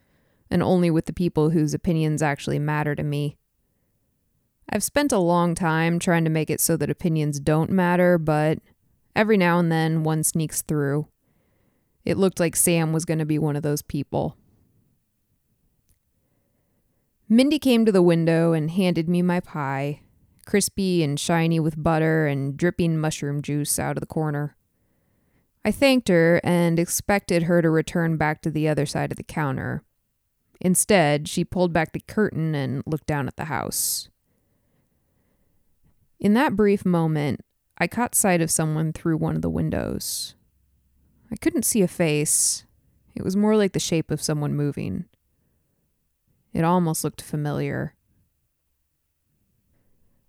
and 0.51 0.62
only 0.62 0.90
with 0.90 1.07
the 1.07 1.14
people 1.14 1.49
whose 1.49 1.73
opinions 1.73 2.21
actually 2.21 2.59
matter 2.59 2.95
to 2.95 3.03
me. 3.03 3.38
I've 4.69 4.85
spent 4.85 5.12
a 5.12 5.19
long 5.19 5.55
time 5.55 5.99
trying 5.99 6.25
to 6.25 6.31
make 6.31 6.51
it 6.51 6.61
so 6.61 6.77
that 6.77 6.90
opinions 6.90 7.40
don't 7.40 7.71
matter, 7.71 8.19
but 8.19 8.59
every 9.17 9.38
now 9.38 9.59
and 9.59 9.73
then 9.73 10.03
one 10.03 10.23
sneaks 10.25 10.61
through. 10.61 11.09
It 12.05 12.19
looked 12.19 12.40
like 12.40 12.57
Sam 12.57 12.93
was 12.93 13.05
going 13.05 13.19
to 13.19 13.25
be 13.25 13.38
one 13.38 13.57
of 13.57 13.62
those 13.62 13.83
people. 13.83 14.37
Mindy 17.29 17.59
came 17.59 17.87
to 17.87 17.93
the 17.93 18.03
window 18.03 18.53
and 18.53 18.71
handed 18.71 19.09
me 19.09 19.23
my 19.23 19.40
pie, 19.40 20.01
crispy 20.45 21.03
and 21.03 21.19
shiny 21.19 21.59
with 21.59 21.83
butter 21.83 22.27
and 22.27 22.57
dripping 22.57 22.99
mushroom 22.99 23.40
juice 23.40 23.79
out 23.79 23.97
of 23.97 24.01
the 24.01 24.07
corner. 24.07 24.57
I 25.64 25.71
thanked 25.71 26.09
her 26.09 26.43
and 26.45 26.79
expected 26.79 27.45
her 27.45 27.62
to 27.62 27.71
return 27.71 28.19
back 28.19 28.43
to 28.43 28.51
the 28.51 28.69
other 28.69 28.85
side 28.85 29.11
of 29.11 29.17
the 29.17 29.23
counter. 29.23 29.83
Instead, 30.61 31.27
she 31.27 31.45
pulled 31.45 31.73
back 31.73 31.93
the 31.93 32.01
curtain 32.01 32.55
and 32.55 32.83
looked 32.87 33.07
down 33.07 33.27
at 33.27 33.37
the 33.37 33.47
house. 33.47 34.09
In 36.21 36.35
that 36.35 36.57
brief 36.57 36.85
moment, 36.85 37.40
I 37.79 37.87
caught 37.87 38.14
sight 38.14 38.43
of 38.43 38.51
someone 38.51 38.93
through 38.93 39.17
one 39.17 39.37
of 39.37 39.43
the 39.43 39.51
windows. 39.51 40.35
I 41.35 41.37
couldn't 41.37 41.64
see 41.64 41.83
a 41.83 41.88
face. 41.88 42.64
It 43.16 43.25
was 43.25 43.35
more 43.35 43.57
like 43.57 43.73
the 43.73 43.81
shape 43.81 44.12
of 44.12 44.23
someone 44.23 44.55
moving. 44.55 45.07
It 46.53 46.62
almost 46.62 47.03
looked 47.03 47.20
familiar. 47.20 47.97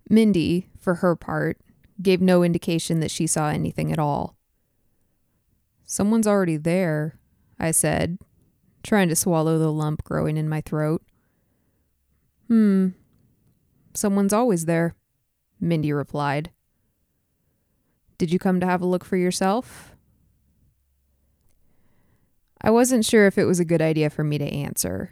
Mindy, 0.10 0.72
for 0.80 0.96
her 0.96 1.16
part, 1.16 1.60
gave 2.02 2.22
no 2.22 2.42
indication 2.42 3.02
that 3.02 3.12
she 3.12 3.28
saw 3.28 3.50
anything 3.50 3.92
at 3.92 4.00
all. 4.00 4.36
Someone's 5.86 6.26
already 6.26 6.58
there, 6.58 7.20
I 7.60 7.70
said, 7.70 8.18
trying 8.84 9.10
to 9.10 9.16
swallow 9.16 9.60
the 9.60 9.72
lump 9.72 10.04
growing 10.04 10.38
in 10.38 10.50
my 10.50 10.62
throat. 10.62 11.04
Hmm. 12.48 12.90
Someone's 13.94 14.34
always 14.34 14.66
there, 14.66 14.96
Mindy 15.62 15.94
replied. 15.94 16.50
Did 18.18 18.34
you 18.34 18.40
come 18.40 18.60
to 18.60 18.66
have 18.66 18.82
a 18.82 18.88
look 18.88 19.06
for 19.06 19.18
yourself? 19.18 19.95
I 22.66 22.72
wasn't 22.72 23.06
sure 23.06 23.28
if 23.28 23.38
it 23.38 23.46
was 23.46 23.60
a 23.60 23.66
good 23.66 23.82
idea 23.82 24.10
for 24.10 24.24
me 24.24 24.40
to 24.40 24.44
answer. 24.44 25.12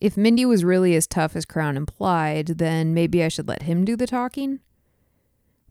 If 0.00 0.16
Mindy 0.16 0.44
was 0.44 0.62
really 0.64 0.94
as 0.94 1.08
tough 1.08 1.34
as 1.34 1.44
Crown 1.44 1.76
implied, 1.76 2.58
then 2.58 2.94
maybe 2.94 3.24
I 3.24 3.28
should 3.28 3.48
let 3.48 3.62
him 3.62 3.84
do 3.84 3.96
the 3.96 4.06
talking. 4.06 4.60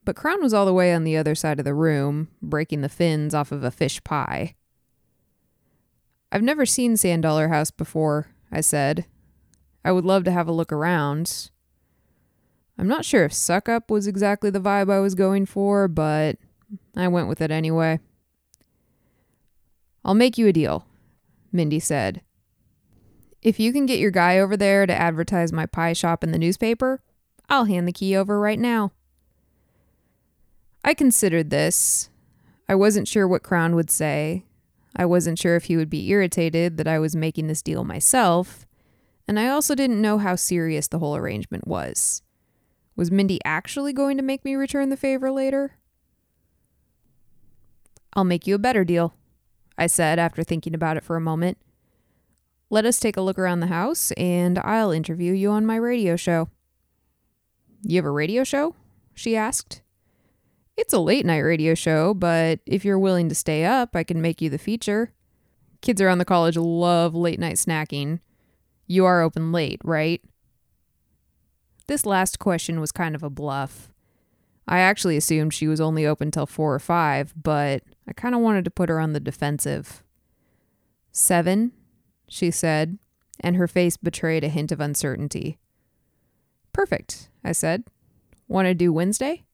But 0.04 0.18
Crown 0.18 0.42
was 0.42 0.54
all 0.54 0.66
the 0.66 0.74
way 0.74 0.94
on 0.94 1.06
the 1.06 1.16
other 1.16 1.34
side 1.34 1.60
of 1.60 1.66
the 1.66 1.74
room, 1.74 2.28
breaking 2.42 2.82
the 2.82 2.90
fins 2.90 3.34
off 3.34 3.54
of 3.54 3.64
a 3.64 3.72
fish 3.72 4.04
pie. 4.04 4.56
I've 6.30 6.44
never 6.44 6.66
seen 6.66 6.98
Sand 6.98 7.24
Dollar 7.24 7.48
House 7.48 7.72
before, 7.72 8.28
I 8.52 8.60
said. 8.60 9.06
I 9.86 9.94
would 9.94 10.04
love 10.04 10.26
to 10.26 10.32
have 10.32 10.50
a 10.50 10.52
look 10.52 10.74
around. 10.74 11.52
I'm 12.78 12.90
not 12.90 13.06
sure 13.06 13.24
if 13.24 13.32
suck 13.32 13.70
up 13.70 13.90
was 13.90 14.08
exactly 14.08 14.50
the 14.50 14.60
vibe 14.60 14.92
I 14.92 15.00
was 15.00 15.16
going 15.16 15.46
for, 15.46 15.88
but 15.88 16.36
I 16.98 17.08
went 17.08 17.30
with 17.30 17.40
it 17.40 17.50
anyway. 17.50 18.02
I'll 20.06 20.13
make 20.13 20.38
you 20.38 20.48
a 20.48 20.54
deal, 20.54 20.86
Mindy 21.52 21.80
said. 21.80 22.22
If 23.41 23.60
you 23.60 23.74
can 23.74 23.88
get 23.88 24.00
your 24.00 24.12
guy 24.12 24.38
over 24.38 24.56
there 24.56 24.86
to 24.86 24.94
advertise 24.94 25.52
my 25.52 25.65
pie 25.65 25.94
shop 25.94 26.24
in 26.24 26.32
the 26.32 26.38
newspaper, 26.38 27.02
I'll 27.50 27.65
hand 27.65 27.88
the 27.88 27.91
key 27.91 28.15
over 28.15 28.39
right 28.39 28.60
now. 28.60 28.91
I 30.84 30.94
considered 30.94 31.50
this. 31.50 32.12
I 32.70 32.76
wasn't 32.76 33.08
sure 33.08 33.28
what 33.28 33.41
Crown 33.41 33.74
would 33.74 33.89
say. 33.89 34.46
I 34.96 35.06
wasn't 35.06 35.39
sure 35.39 35.56
if 35.56 35.65
he 35.65 35.76
would 35.76 35.89
be 35.89 36.08
irritated 36.10 36.78
that 36.78 36.88
I 36.88 37.00
was 37.00 37.15
making 37.15 37.48
this 37.48 37.63
deal 37.63 37.84
myself. 37.84 38.68
And 39.28 39.39
I 39.39 39.48
also 39.48 39.74
didn't 39.74 40.02
know 40.02 40.20
how 40.20 40.36
serious 40.36 40.88
the 40.88 41.00
whole 41.00 41.15
arrangement 41.15 41.68
was. 41.68 42.22
Was 42.96 43.12
Mindy 43.12 43.39
actually 43.44 43.91
going 43.91 44.18
to 44.18 44.24
make 44.24 44.46
me 44.46 44.54
return 44.54 44.89
the 44.89 44.98
favor 44.98 45.32
later? 45.32 45.78
I'll 48.13 48.24
make 48.24 48.46
you 48.46 48.54
a 48.54 48.60
better 48.60 48.86
deal, 48.86 49.15
I 49.78 49.88
said 49.88 50.20
after 50.20 50.44
thinking 50.44 50.74
about 50.74 50.98
it 50.98 51.04
for 51.04 51.16
a 51.16 51.22
moment. 51.22 51.58
Let 52.70 52.86
us 52.86 53.00
take 53.00 53.18
a 53.18 53.22
look 53.22 53.38
around 53.38 53.60
the 53.60 53.68
house, 53.68 54.12
and 54.14 54.58
I'll 54.60 54.92
interview 54.92 55.34
you 55.34 55.52
on 55.52 55.66
my 55.66 55.76
radio 55.76 56.16
show. 56.16 56.50
You 57.84 57.98
have 57.98 58.06
a 58.06 58.12
radio 58.12 58.44
show? 58.44 58.76
She 59.14 59.36
asked. 59.36 59.82
It's 60.76 60.94
a 60.94 61.00
late 61.00 61.26
night 61.26 61.40
radio 61.40 61.74
show, 61.74 62.14
but 62.14 62.60
if 62.66 62.84
you're 62.84 63.00
willing 63.00 63.30
to 63.30 63.36
stay 63.36 63.64
up, 63.64 63.96
I 63.96 64.04
can 64.04 64.22
make 64.22 64.42
you 64.42 64.50
the 64.50 64.58
feature. 64.58 65.14
Kids 65.82 66.02
around 66.02 66.18
the 66.18 66.26
college 66.26 66.58
love 66.58 67.14
late 67.14 67.40
night 67.40 67.56
snacking. 67.56 68.20
You 68.88 69.06
are 69.06 69.22
open 69.22 69.52
late, 69.52 69.80
right? 69.84 70.22
This 71.88 72.06
last 72.06 72.40
question 72.40 72.82
was 72.82 72.92
kind 72.92 73.16
of 73.16 73.24
a 73.24 73.30
bluff. 73.30 73.94
I 74.68 74.80
actually 74.80 75.16
assumed 75.16 75.54
she 75.54 75.68
was 75.68 75.80
only 75.80 76.06
open 76.06 76.32
till 76.32 76.48
4 76.48 76.76
or 76.76 76.80
5, 76.80 77.34
but 77.42 77.84
I 78.08 78.13
kind 78.13 78.36
of 78.36 78.41
wanted 78.41 78.65
to 78.65 78.72
put 78.72 78.89
her 78.89 79.00
on 79.00 79.13
the 79.13 79.20
defensive. 79.20 80.04
7? 81.12 81.72
she 82.28 82.52
said, 82.52 82.98
and 83.39 83.56
her 83.56 83.68
face 83.68 83.98
betrayed 83.98 84.44
a 84.44 84.50
hint 84.50 84.72
of 84.72 84.80
uncertainty. 84.80 85.60
Perfect, 86.74 87.30
I 87.44 87.52
said. 87.52 87.84
Want 88.48 88.68
to 88.68 88.74
do 88.74 88.91
Wednesday? 88.91 89.46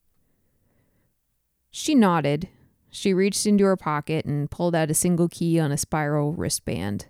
She 1.70 1.96
nodded. 1.96 2.50
She 2.90 3.14
reached 3.14 3.46
into 3.46 3.64
her 3.66 3.78
pocket 3.78 4.26
and 4.26 4.52
pulled 4.52 4.76
out 4.76 4.92
a 4.92 4.96
single 4.96 5.30
key 5.30 5.60
on 5.60 5.72
a 5.72 5.78
spiral 5.78 6.34
wristband. 6.34 7.08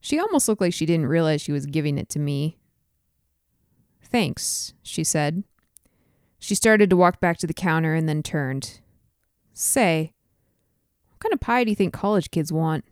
She 0.00 0.18
almost 0.18 0.48
looked 0.48 0.60
like 0.60 0.72
she 0.72 0.86
didn't 0.86 1.06
realize 1.06 1.42
she 1.42 1.52
was 1.52 1.66
giving 1.66 1.98
it 1.98 2.08
to 2.10 2.18
me. 2.18 2.56
Thanks, 4.02 4.72
she 4.82 5.04
said. 5.04 5.44
She 6.38 6.54
started 6.54 6.88
to 6.90 6.96
walk 6.96 7.20
back 7.20 7.36
to 7.38 7.46
the 7.46 7.52
counter 7.52 7.94
and 7.94 8.08
then 8.08 8.22
turned. 8.22 8.80
Say, 9.60 10.12
what 11.08 11.18
kind 11.18 11.32
of 11.32 11.40
pie 11.40 11.64
do 11.64 11.70
you 11.70 11.74
think 11.74 11.92
college 11.92 12.30
kids 12.30 12.52
want? 12.52 12.84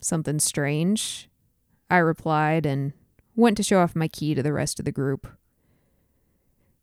Something 0.00 0.40
strange, 0.40 1.30
I 1.88 1.98
replied 1.98 2.66
and 2.66 2.92
went 3.36 3.56
to 3.58 3.62
show 3.62 3.78
off 3.78 3.94
my 3.94 4.08
key 4.08 4.34
to 4.34 4.42
the 4.42 4.52
rest 4.52 4.80
of 4.80 4.84
the 4.84 4.90
group. 4.90 5.28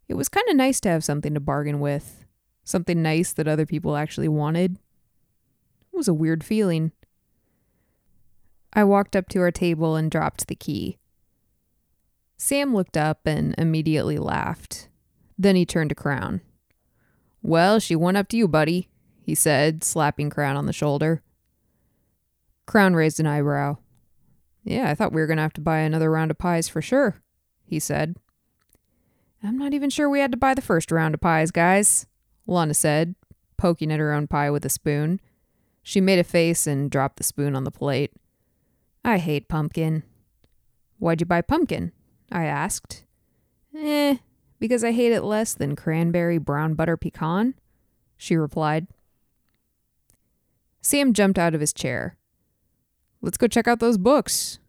It 0.07 0.13
was 0.13 0.29
kind 0.29 0.47
of 0.47 0.55
nice 0.55 0.79
to 0.81 0.89
have 0.89 1.03
something 1.03 1.33
to 1.33 1.41
bargain 1.41 1.81
with, 1.81 2.23
something 2.63 3.01
nice 3.01 3.33
that 3.33 3.45
other 3.45 3.65
people 3.65 3.97
actually 3.97 4.29
wanted. 4.29 4.79
It 5.91 5.97
was 5.97 6.07
a 6.07 6.13
weird 6.13 6.45
feeling. 6.45 6.93
I 8.71 8.85
walked 8.85 9.17
up 9.17 9.27
to 9.31 9.41
our 9.41 9.51
table 9.51 9.97
and 9.97 10.09
dropped 10.09 10.47
the 10.47 10.55
key. 10.55 10.97
Sam 12.37 12.73
looked 12.73 12.95
up 12.95 13.19
and 13.25 13.53
immediately 13.57 14.17
laughed. 14.17 14.87
Then 15.37 15.57
he 15.57 15.65
turned 15.65 15.89
to 15.89 15.95
Crown. 15.95 16.39
Well, 17.41 17.79
she 17.79 17.95
went 17.95 18.17
up 18.17 18.27
to 18.29 18.37
you, 18.37 18.47
buddy, 18.47 18.89
he 19.21 19.35
said, 19.35 19.83
slapping 19.83 20.29
Crown 20.29 20.57
on 20.57 20.65
the 20.65 20.73
shoulder. 20.73 21.21
Crown 22.65 22.93
raised 22.93 23.19
an 23.19 23.27
eyebrow. 23.27 23.77
Yeah, 24.63 24.89
I 24.89 24.95
thought 24.95 25.13
we 25.13 25.21
were 25.21 25.27
going 25.27 25.37
to 25.37 25.43
have 25.43 25.53
to 25.53 25.61
buy 25.61 25.79
another 25.79 26.11
round 26.11 26.31
of 26.31 26.37
pies 26.37 26.67
for 26.67 26.81
sure, 26.81 27.21
he 27.65 27.79
said. 27.79 28.17
I'm 29.43 29.57
not 29.57 29.73
even 29.73 29.89
sure 29.89 30.09
we 30.09 30.19
had 30.19 30.31
to 30.31 30.37
buy 30.37 30.53
the 30.53 30.61
first 30.61 30.91
round 30.91 31.13
of 31.13 31.21
pies, 31.21 31.51
guys, 31.51 32.05
Lana 32.45 32.73
said, 32.73 33.15
poking 33.55 33.91
at 33.91 33.99
her 33.99 34.11
own 34.11 34.27
pie 34.27 34.49
with 34.49 34.65
a 34.65 34.69
spoon. 34.69 35.21
She 35.83 36.01
made 36.01 36.19
a 36.19 36.23
face 36.23 36.67
and 36.67 36.91
dropped 36.91 37.17
the 37.17 37.23
spoon 37.23 37.55
on 37.55 37.63
the 37.63 37.71
plate. 37.71 38.11
I 39.05 39.19
hate 39.19 39.47
pumpkin. 39.47 40.03
Why'd 40.99 41.21
you 41.21 41.25
buy 41.25 41.41
pumpkin? 41.41 41.93
I 42.29 42.43
asked. 42.45 43.05
Eh, 43.73 44.17
because 44.59 44.83
I 44.83 44.91
hate 44.91 45.11
it 45.11 45.23
less 45.23 45.53
than 45.53 45.75
cranberry 45.75 46.37
brown 46.37 46.73
butter 46.73 46.97
pecan, 46.97 47.55
she 48.17 48.35
replied. 48.35 48.87
Sam 50.81 51.13
jumped 51.13 51.37
out 51.37 51.53
of 51.53 51.61
his 51.61 51.73
chair. 51.73 52.17
Let's 53.21 53.37
go 53.37 53.47
check 53.47 53.67
out 53.67 53.79
those 53.79 53.97
books. 53.97 54.59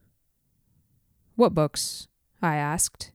What 1.36 1.54
books? 1.54 2.08
I 2.42 2.56
asked. 2.56 3.12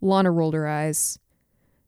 Lana 0.00 0.30
rolled 0.30 0.54
her 0.54 0.68
eyes. 0.68 1.18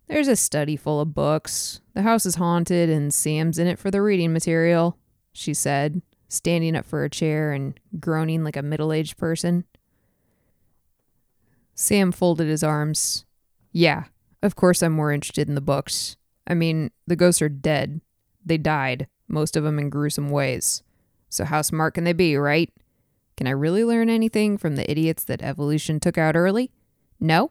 There's 0.08 0.28
a 0.28 0.36
study 0.36 0.76
full 0.76 1.00
of 1.00 1.14
books. 1.14 1.80
The 1.94 2.02
house 2.02 2.26
is 2.26 2.36
haunted, 2.36 2.88
and 2.88 3.12
Sam's 3.12 3.58
in 3.58 3.66
it 3.66 3.78
for 3.78 3.90
the 3.90 4.02
reading 4.02 4.32
material, 4.32 4.98
she 5.32 5.52
said, 5.52 6.00
standing 6.28 6.76
up 6.76 6.84
for 6.84 7.04
a 7.04 7.10
chair 7.10 7.52
and 7.52 7.78
groaning 7.98 8.44
like 8.44 8.56
a 8.56 8.62
middle 8.62 8.92
aged 8.92 9.16
person. 9.16 9.64
Sam 11.76 12.10
folded 12.10 12.48
his 12.48 12.64
arms. 12.64 13.26
Yeah, 13.70 14.04
of 14.42 14.56
course 14.56 14.82
I'm 14.82 14.94
more 14.94 15.12
interested 15.12 15.46
in 15.46 15.54
the 15.54 15.60
books. 15.60 16.16
I 16.46 16.54
mean, 16.54 16.90
the 17.06 17.16
ghosts 17.16 17.42
are 17.42 17.50
dead. 17.50 18.00
They 18.44 18.56
died, 18.56 19.08
most 19.28 19.56
of 19.56 19.62
them 19.62 19.78
in 19.78 19.90
gruesome 19.90 20.30
ways. 20.30 20.82
So 21.28 21.44
how 21.44 21.60
smart 21.62 21.94
can 21.94 22.04
they 22.04 22.14
be, 22.14 22.36
right? 22.36 22.72
Can 23.36 23.46
I 23.46 23.50
really 23.50 23.84
learn 23.84 24.08
anything 24.08 24.56
from 24.56 24.76
the 24.76 24.90
idiots 24.90 25.22
that 25.24 25.42
evolution 25.42 26.00
took 26.00 26.16
out 26.16 26.34
early? 26.34 26.70
No? 27.20 27.50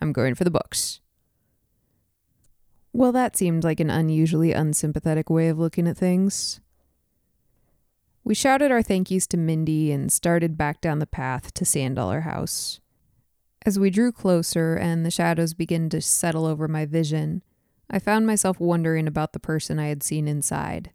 I'm 0.00 0.12
going 0.12 0.36
for 0.36 0.44
the 0.44 0.50
books. 0.50 1.00
Well, 2.92 3.10
that 3.12 3.36
seemed 3.36 3.64
like 3.64 3.80
an 3.80 3.90
unusually 3.90 4.52
unsympathetic 4.52 5.28
way 5.28 5.48
of 5.48 5.58
looking 5.58 5.88
at 5.88 5.96
things. 5.96 6.60
We 8.22 8.34
shouted 8.34 8.70
our 8.70 8.82
thank 8.82 9.10
yous 9.10 9.26
to 9.28 9.36
Mindy 9.36 9.90
and 9.90 10.12
started 10.12 10.56
back 10.56 10.80
down 10.80 11.00
the 11.00 11.06
path 11.06 11.52
to 11.54 11.64
Sand 11.64 11.96
Dollar 11.96 12.20
House. 12.20 12.80
As 13.66 13.78
we 13.78 13.90
drew 13.90 14.10
closer 14.10 14.74
and 14.74 15.04
the 15.04 15.10
shadows 15.10 15.52
began 15.52 15.90
to 15.90 16.00
settle 16.00 16.46
over 16.46 16.66
my 16.66 16.86
vision, 16.86 17.42
I 17.90 17.98
found 17.98 18.26
myself 18.26 18.58
wondering 18.58 19.06
about 19.06 19.32
the 19.32 19.40
person 19.40 19.78
I 19.78 19.88
had 19.88 20.02
seen 20.02 20.26
inside. 20.26 20.92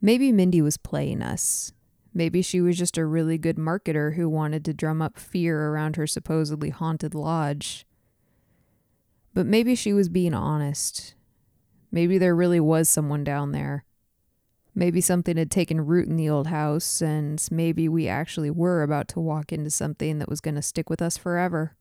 Maybe 0.00 0.30
Mindy 0.32 0.60
was 0.60 0.76
playing 0.76 1.22
us. 1.22 1.72
Maybe 2.12 2.42
she 2.42 2.60
was 2.60 2.76
just 2.76 2.98
a 2.98 3.06
really 3.06 3.38
good 3.38 3.56
marketer 3.56 4.14
who 4.14 4.28
wanted 4.28 4.64
to 4.66 4.74
drum 4.74 5.00
up 5.00 5.18
fear 5.18 5.68
around 5.70 5.96
her 5.96 6.06
supposedly 6.06 6.70
haunted 6.70 7.14
lodge. 7.14 7.86
But 9.32 9.46
maybe 9.46 9.74
she 9.74 9.92
was 9.92 10.08
being 10.08 10.34
honest. 10.34 11.14
Maybe 11.90 12.18
there 12.18 12.36
really 12.36 12.60
was 12.60 12.88
someone 12.88 13.24
down 13.24 13.52
there. 13.52 13.84
Maybe 14.74 15.00
something 15.00 15.36
had 15.36 15.50
taken 15.50 15.86
root 15.86 16.08
in 16.08 16.16
the 16.16 16.28
old 16.28 16.48
house, 16.48 17.00
and 17.00 17.46
maybe 17.50 17.88
we 17.88 18.08
actually 18.08 18.50
were 18.50 18.82
about 18.82 19.06
to 19.08 19.20
walk 19.20 19.52
into 19.52 19.70
something 19.70 20.18
that 20.18 20.28
was 20.28 20.40
going 20.40 20.56
to 20.56 20.62
stick 20.62 20.90
with 20.90 21.00
us 21.00 21.16
forever. 21.16 21.76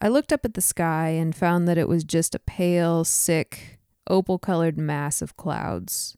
I 0.00 0.08
looked 0.08 0.32
up 0.32 0.44
at 0.44 0.54
the 0.54 0.60
sky 0.60 1.10
and 1.10 1.34
found 1.34 1.68
that 1.68 1.78
it 1.78 1.88
was 1.88 2.04
just 2.04 2.34
a 2.34 2.40
pale, 2.40 3.04
sick, 3.04 3.78
opal 4.10 4.38
colored 4.38 4.76
mass 4.76 5.22
of 5.22 5.36
clouds. 5.36 6.16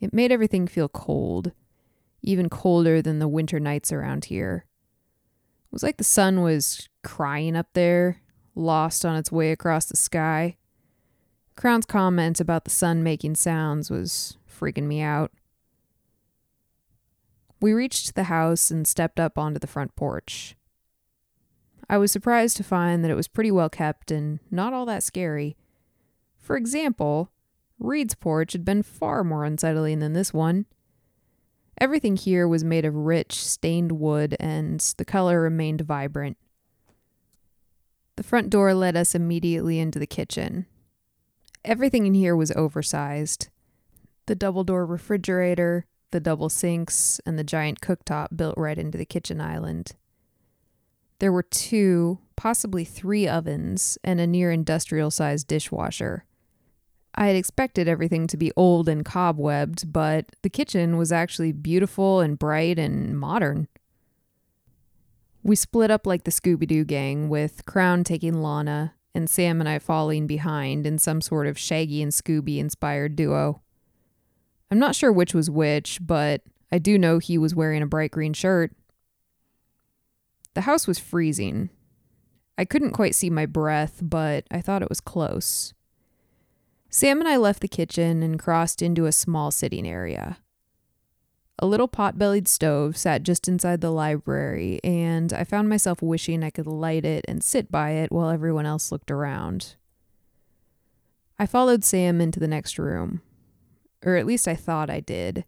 It 0.00 0.12
made 0.12 0.32
everything 0.32 0.66
feel 0.66 0.88
cold, 0.88 1.52
even 2.20 2.50
colder 2.50 3.00
than 3.00 3.20
the 3.20 3.28
winter 3.28 3.58
nights 3.58 3.92
around 3.92 4.26
here. 4.26 4.66
It 5.64 5.72
was 5.72 5.82
like 5.82 5.96
the 5.96 6.04
sun 6.04 6.42
was 6.42 6.88
crying 7.02 7.56
up 7.56 7.68
there, 7.72 8.20
lost 8.54 9.04
on 9.04 9.16
its 9.16 9.32
way 9.32 9.52
across 9.52 9.86
the 9.86 9.96
sky. 9.96 10.57
Crown's 11.58 11.86
comment 11.86 12.38
about 12.40 12.62
the 12.62 12.70
sun 12.70 13.02
making 13.02 13.34
sounds 13.34 13.90
was 13.90 14.38
freaking 14.48 14.84
me 14.84 15.00
out. 15.00 15.32
We 17.60 17.72
reached 17.72 18.14
the 18.14 18.24
house 18.24 18.70
and 18.70 18.86
stepped 18.86 19.18
up 19.18 19.36
onto 19.36 19.58
the 19.58 19.66
front 19.66 19.96
porch. 19.96 20.54
I 21.90 21.98
was 21.98 22.12
surprised 22.12 22.56
to 22.58 22.62
find 22.62 23.02
that 23.02 23.10
it 23.10 23.16
was 23.16 23.26
pretty 23.26 23.50
well 23.50 23.68
kept 23.68 24.12
and 24.12 24.38
not 24.52 24.72
all 24.72 24.86
that 24.86 25.02
scary. 25.02 25.56
For 26.38 26.56
example, 26.56 27.32
Reed's 27.80 28.14
porch 28.14 28.52
had 28.52 28.64
been 28.64 28.84
far 28.84 29.24
more 29.24 29.44
unsettling 29.44 29.98
than 29.98 30.12
this 30.12 30.32
one. 30.32 30.66
Everything 31.80 32.14
here 32.14 32.46
was 32.46 32.62
made 32.62 32.84
of 32.84 32.94
rich, 32.94 33.44
stained 33.44 33.90
wood, 33.90 34.36
and 34.38 34.78
the 34.96 35.04
color 35.04 35.40
remained 35.40 35.80
vibrant. 35.80 36.36
The 38.14 38.22
front 38.22 38.48
door 38.48 38.74
led 38.74 38.96
us 38.96 39.16
immediately 39.16 39.80
into 39.80 39.98
the 39.98 40.06
kitchen, 40.06 40.66
Everything 41.68 42.06
in 42.06 42.14
here 42.14 42.34
was 42.34 42.50
oversized. 42.52 43.50
The 44.24 44.34
double 44.34 44.64
door 44.64 44.86
refrigerator, 44.86 45.84
the 46.12 46.18
double 46.18 46.48
sinks, 46.48 47.20
and 47.26 47.38
the 47.38 47.44
giant 47.44 47.82
cooktop 47.82 48.34
built 48.34 48.56
right 48.56 48.78
into 48.78 48.96
the 48.96 49.04
kitchen 49.04 49.38
island. 49.38 49.92
There 51.18 51.30
were 51.30 51.42
two, 51.42 52.20
possibly 52.36 52.86
three 52.86 53.28
ovens, 53.28 53.98
and 54.02 54.18
a 54.18 54.26
near 54.26 54.50
industrial 54.50 55.10
sized 55.10 55.46
dishwasher. 55.46 56.24
I 57.14 57.26
had 57.26 57.36
expected 57.36 57.86
everything 57.86 58.26
to 58.28 58.38
be 58.38 58.50
old 58.56 58.88
and 58.88 59.04
cobwebbed, 59.04 59.92
but 59.92 60.34
the 60.40 60.48
kitchen 60.48 60.96
was 60.96 61.12
actually 61.12 61.52
beautiful 61.52 62.20
and 62.20 62.38
bright 62.38 62.78
and 62.78 63.18
modern. 63.20 63.68
We 65.42 65.54
split 65.54 65.90
up 65.90 66.06
like 66.06 66.24
the 66.24 66.30
Scooby 66.30 66.66
Doo 66.66 66.86
gang, 66.86 67.28
with 67.28 67.66
Crown 67.66 68.04
taking 68.04 68.40
Lana, 68.40 68.94
and 69.14 69.28
Sam 69.28 69.60
and 69.60 69.68
I 69.68 69.78
falling 69.78 70.26
behind 70.26 70.86
in 70.86 70.98
some 70.98 71.20
sort 71.20 71.46
of 71.46 71.58
Shaggy 71.58 72.02
and 72.02 72.12
Scooby 72.12 72.58
inspired 72.58 73.16
duo. 73.16 73.62
I'm 74.70 74.78
not 74.78 74.94
sure 74.94 75.12
which 75.12 75.34
was 75.34 75.50
which, 75.50 75.98
but 76.00 76.42
I 76.70 76.78
do 76.78 76.98
know 76.98 77.18
he 77.18 77.38
was 77.38 77.54
wearing 77.54 77.82
a 77.82 77.86
bright 77.86 78.10
green 78.10 78.32
shirt. 78.32 78.72
The 80.54 80.62
house 80.62 80.86
was 80.86 80.98
freezing. 80.98 81.70
I 82.58 82.64
couldn't 82.64 82.90
quite 82.90 83.14
see 83.14 83.30
my 83.30 83.46
breath, 83.46 84.00
but 84.02 84.44
I 84.50 84.60
thought 84.60 84.82
it 84.82 84.88
was 84.88 85.00
close. 85.00 85.72
Sam 86.90 87.20
and 87.20 87.28
I 87.28 87.36
left 87.36 87.60
the 87.60 87.68
kitchen 87.68 88.22
and 88.22 88.38
crossed 88.38 88.82
into 88.82 89.06
a 89.06 89.12
small 89.12 89.50
sitting 89.50 89.86
area. 89.86 90.38
A 91.60 91.66
little 91.66 91.88
pot 91.88 92.18
bellied 92.18 92.46
stove 92.46 92.96
sat 92.96 93.24
just 93.24 93.48
inside 93.48 93.80
the 93.80 93.90
library, 93.90 94.78
and 94.84 95.32
I 95.32 95.42
found 95.42 95.68
myself 95.68 96.00
wishing 96.00 96.44
I 96.44 96.50
could 96.50 96.68
light 96.68 97.04
it 97.04 97.24
and 97.26 97.42
sit 97.42 97.70
by 97.70 97.90
it 97.90 98.12
while 98.12 98.30
everyone 98.30 98.66
else 98.66 98.92
looked 98.92 99.10
around. 99.10 99.74
I 101.36 101.46
followed 101.46 101.82
Sam 101.82 102.20
into 102.20 102.38
the 102.38 102.46
next 102.46 102.78
room, 102.78 103.22
or 104.04 104.16
at 104.16 104.26
least 104.26 104.46
I 104.46 104.54
thought 104.54 104.88
I 104.88 105.00
did. 105.00 105.44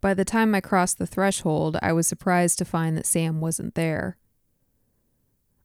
By 0.00 0.14
the 0.14 0.24
time 0.24 0.54
I 0.54 0.60
crossed 0.60 0.98
the 0.98 1.06
threshold, 1.06 1.76
I 1.80 1.92
was 1.92 2.08
surprised 2.08 2.58
to 2.58 2.64
find 2.64 2.96
that 2.96 3.06
Sam 3.06 3.40
wasn't 3.40 3.76
there. 3.76 4.16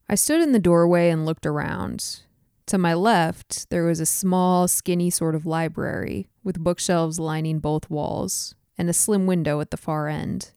I 0.08 0.14
stood 0.14 0.42
in 0.42 0.52
the 0.52 0.60
doorway 0.60 1.10
and 1.10 1.26
looked 1.26 1.48
around. 1.48 2.22
To 2.68 2.78
my 2.78 2.94
left, 2.94 3.70
there 3.72 3.86
was 3.86 4.00
a 4.00 4.06
small, 4.06 4.68
skinny 4.68 5.10
sort 5.10 5.34
of 5.34 5.48
library 5.48 6.30
with 6.44 6.64
bookshelves 6.64 7.20
lining 7.20 7.60
both 7.60 7.90
walls, 7.90 8.54
and 8.78 8.90
a 8.90 8.94
slim 8.94 9.26
window 9.26 9.60
at 9.60 9.72
the 9.72 9.78
far 9.78 10.08
end. 10.08 10.52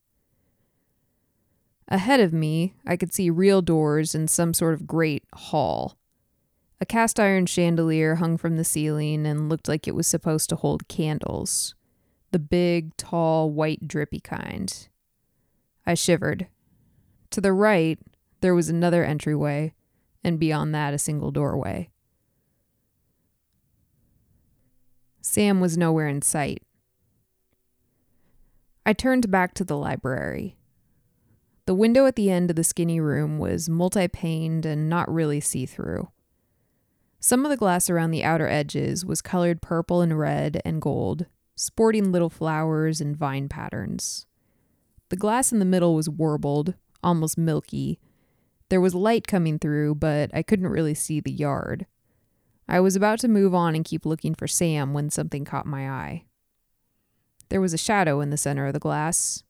Ahead 1.89 2.21
of 2.21 2.33
me, 2.33 2.75
I 2.87 2.97
could 2.97 3.13
see 3.13 3.31
real 3.31 3.63
doors 3.63 4.15
in 4.15 4.29
some 4.29 4.55
sort 4.55 4.75
of 4.75 4.87
great 4.87 5.25
hall. 5.35 5.97
A 6.81 6.87
cast 6.87 7.19
iron 7.19 7.47
chandelier 7.47 8.17
hung 8.17 8.37
from 8.37 8.57
the 8.57 8.65
ceiling 8.65 9.27
and 9.27 9.49
looked 9.49 9.69
like 9.69 9.89
it 9.89 9.95
was 9.95 10.07
supposed 10.07 10.49
to 10.51 10.57
hold 10.57 10.89
candles. 10.89 11.75
The 12.31 12.39
big, 12.39 12.97
tall, 12.97 13.51
white, 13.51 13.89
drippy 13.89 14.21
kind. 14.21 14.89
I 15.85 15.95
shivered. 15.95 16.47
To 17.31 17.41
the 17.41 17.53
right, 17.53 17.99
there 18.41 18.55
was 18.55 18.69
another 18.69 19.05
entryway, 19.05 19.75
and 20.23 20.39
beyond 20.39 20.75
that, 20.75 20.95
a 20.95 20.99
single 20.99 21.33
doorway. 21.33 21.91
Sam 25.21 25.61
was 25.61 25.77
nowhere 25.77 26.09
in 26.09 26.23
sight. 26.23 26.63
I 28.85 28.93
turned 28.93 29.31
back 29.31 29.55
to 29.55 29.65
the 29.65 29.77
library. 29.77 30.57
The 31.67 31.75
window 31.75 32.07
at 32.07 32.17
the 32.17 32.31
end 32.31 32.51
of 32.51 32.57
the 32.57 32.65
skinny 32.65 33.01
room 33.01 33.39
was 33.39 33.69
multi 33.69 34.09
paned 34.09 34.67
and 34.67 34.89
not 34.89 35.13
really 35.13 35.41
see 35.41 35.67
through. 35.67 36.09
Some 37.21 37.45
of 37.45 37.51
the 37.51 37.57
glass 37.57 37.91
around 37.91 38.11
the 38.11 38.25
outer 38.25 38.49
edges 38.49 39.05
was 39.05 39.21
colored 39.21 39.61
purple 39.61 40.01
and 40.01 40.19
red 40.19 40.63
and 40.65 40.81
gold, 40.81 41.27
sporting 41.55 42.11
little 42.11 42.31
flowers 42.31 43.01
and 43.01 43.15
vine 43.15 43.49
patterns. 43.49 44.27
The 45.11 45.17
glass 45.17 45.53
in 45.53 45.59
the 45.59 45.65
middle 45.67 45.95
was 45.95 46.09
warbled, 46.09 46.75
almost 47.03 47.37
milky. 47.37 48.01
There 48.71 48.81
was 48.81 48.95
light 48.95 49.27
coming 49.27 49.59
through, 49.59 49.97
but 49.97 50.31
I 50.33 50.43
couldn't 50.43 50.69
really 50.69 50.95
see 50.95 51.21
the 51.21 51.31
yard. 51.31 51.87
I 52.67 52.81
was 52.81 52.97
about 52.97 53.19
to 53.21 53.29
move 53.29 53.55
on 53.55 53.75
and 53.75 53.85
keep 53.85 54.07
looking 54.07 54.35
for 54.35 54.49
Sam 54.49 54.95
when 54.95 55.11
something 55.11 55.45
caught 55.45 55.67
my 55.67 55.91
eye. 55.91 56.25
There 57.51 57.61
was 57.61 57.75
a 57.75 57.79
shadow 57.79 58.21
in 58.21 58.31
the 58.31 58.37
center 58.37 58.67
of 58.67 58.73
the 58.73 58.79
glass. 58.79 59.43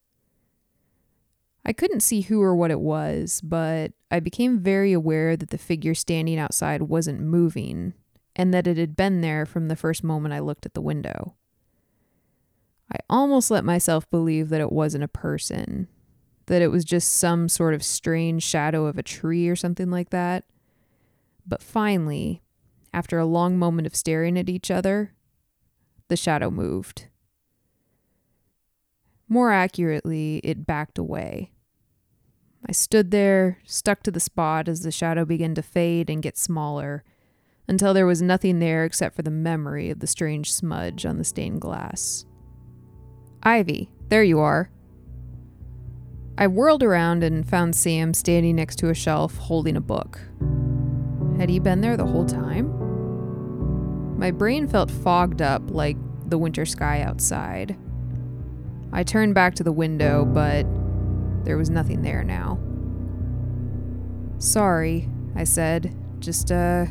I 1.63 1.71
couldn't 1.71 2.01
see 2.01 2.21
who 2.21 2.41
or 2.41 2.55
what 2.55 2.71
it 2.71 2.79
was, 2.79 3.39
but 3.41 3.93
I 4.09 4.19
became 4.19 4.59
very 4.59 4.91
aware 4.91 5.37
that 5.37 5.51
the 5.51 5.57
figure 5.57 5.93
standing 5.93 6.39
outside 6.39 6.81
wasn't 6.83 7.21
moving, 7.21 7.93
and 8.35 8.53
that 8.53 8.65
it 8.65 8.77
had 8.77 8.95
been 8.95 9.21
there 9.21 9.45
from 9.45 9.67
the 9.67 9.75
first 9.75 10.03
moment 10.03 10.33
I 10.33 10.39
looked 10.39 10.65
at 10.65 10.73
the 10.73 10.81
window. 10.81 11.35
I 12.91 12.97
almost 13.09 13.51
let 13.51 13.63
myself 13.63 14.09
believe 14.09 14.49
that 14.49 14.59
it 14.59 14.71
wasn't 14.71 15.03
a 15.03 15.07
person, 15.07 15.87
that 16.47 16.63
it 16.63 16.69
was 16.69 16.83
just 16.83 17.15
some 17.15 17.47
sort 17.47 17.75
of 17.75 17.83
strange 17.83 18.43
shadow 18.43 18.87
of 18.87 18.97
a 18.97 19.03
tree 19.03 19.47
or 19.47 19.55
something 19.55 19.91
like 19.91 20.09
that. 20.09 20.45
But 21.45 21.61
finally, 21.61 22.41
after 22.93 23.19
a 23.19 23.25
long 23.25 23.57
moment 23.57 23.85
of 23.85 23.95
staring 23.95 24.37
at 24.37 24.49
each 24.49 24.71
other, 24.71 25.13
the 26.07 26.17
shadow 26.17 26.49
moved. 26.49 27.07
More 29.31 29.53
accurately, 29.53 30.41
it 30.43 30.67
backed 30.67 30.97
away. 30.97 31.53
I 32.67 32.73
stood 32.73 33.11
there, 33.11 33.59
stuck 33.63 34.03
to 34.03 34.11
the 34.11 34.19
spot 34.19 34.67
as 34.67 34.81
the 34.81 34.91
shadow 34.91 35.23
began 35.23 35.55
to 35.55 35.61
fade 35.61 36.09
and 36.09 36.21
get 36.21 36.37
smaller, 36.37 37.05
until 37.65 37.93
there 37.93 38.05
was 38.05 38.21
nothing 38.21 38.59
there 38.59 38.83
except 38.83 39.15
for 39.15 39.21
the 39.21 39.31
memory 39.31 39.89
of 39.89 40.01
the 40.01 40.05
strange 40.05 40.51
smudge 40.51 41.05
on 41.05 41.17
the 41.17 41.23
stained 41.23 41.61
glass. 41.61 42.25
Ivy, 43.41 43.93
there 44.09 44.21
you 44.21 44.41
are. 44.41 44.69
I 46.37 46.47
whirled 46.47 46.83
around 46.83 47.23
and 47.23 47.47
found 47.47 47.73
Sam 47.73 48.13
standing 48.13 48.57
next 48.57 48.79
to 48.79 48.89
a 48.89 48.93
shelf 48.93 49.37
holding 49.37 49.77
a 49.77 49.81
book. 49.81 50.19
Had 51.37 51.49
he 51.49 51.59
been 51.59 51.79
there 51.79 51.95
the 51.95 52.05
whole 52.05 52.25
time? 52.25 52.67
My 54.19 54.31
brain 54.31 54.67
felt 54.67 54.91
fogged 54.91 55.41
up 55.41 55.71
like 55.71 55.95
the 56.27 56.37
winter 56.37 56.65
sky 56.65 57.01
outside. 57.01 57.77
I 58.93 59.03
turned 59.03 59.33
back 59.33 59.55
to 59.55 59.63
the 59.63 59.71
window, 59.71 60.25
but 60.25 60.65
there 61.45 61.57
was 61.57 61.69
nothing 61.69 62.01
there 62.01 62.23
now. 62.23 62.59
Sorry, 64.37 65.09
I 65.35 65.43
said. 65.43 65.95
Just, 66.19 66.51
uh, 66.51 66.85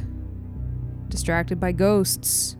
distracted 1.08 1.60
by 1.60 1.72
ghosts. 1.72 2.56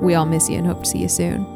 we 0.00 0.14
all 0.14 0.26
miss 0.26 0.48
you 0.48 0.58
and 0.58 0.66
hope 0.66 0.84
to 0.84 0.88
see 0.88 0.98
you 0.98 1.08
soon. 1.08 1.53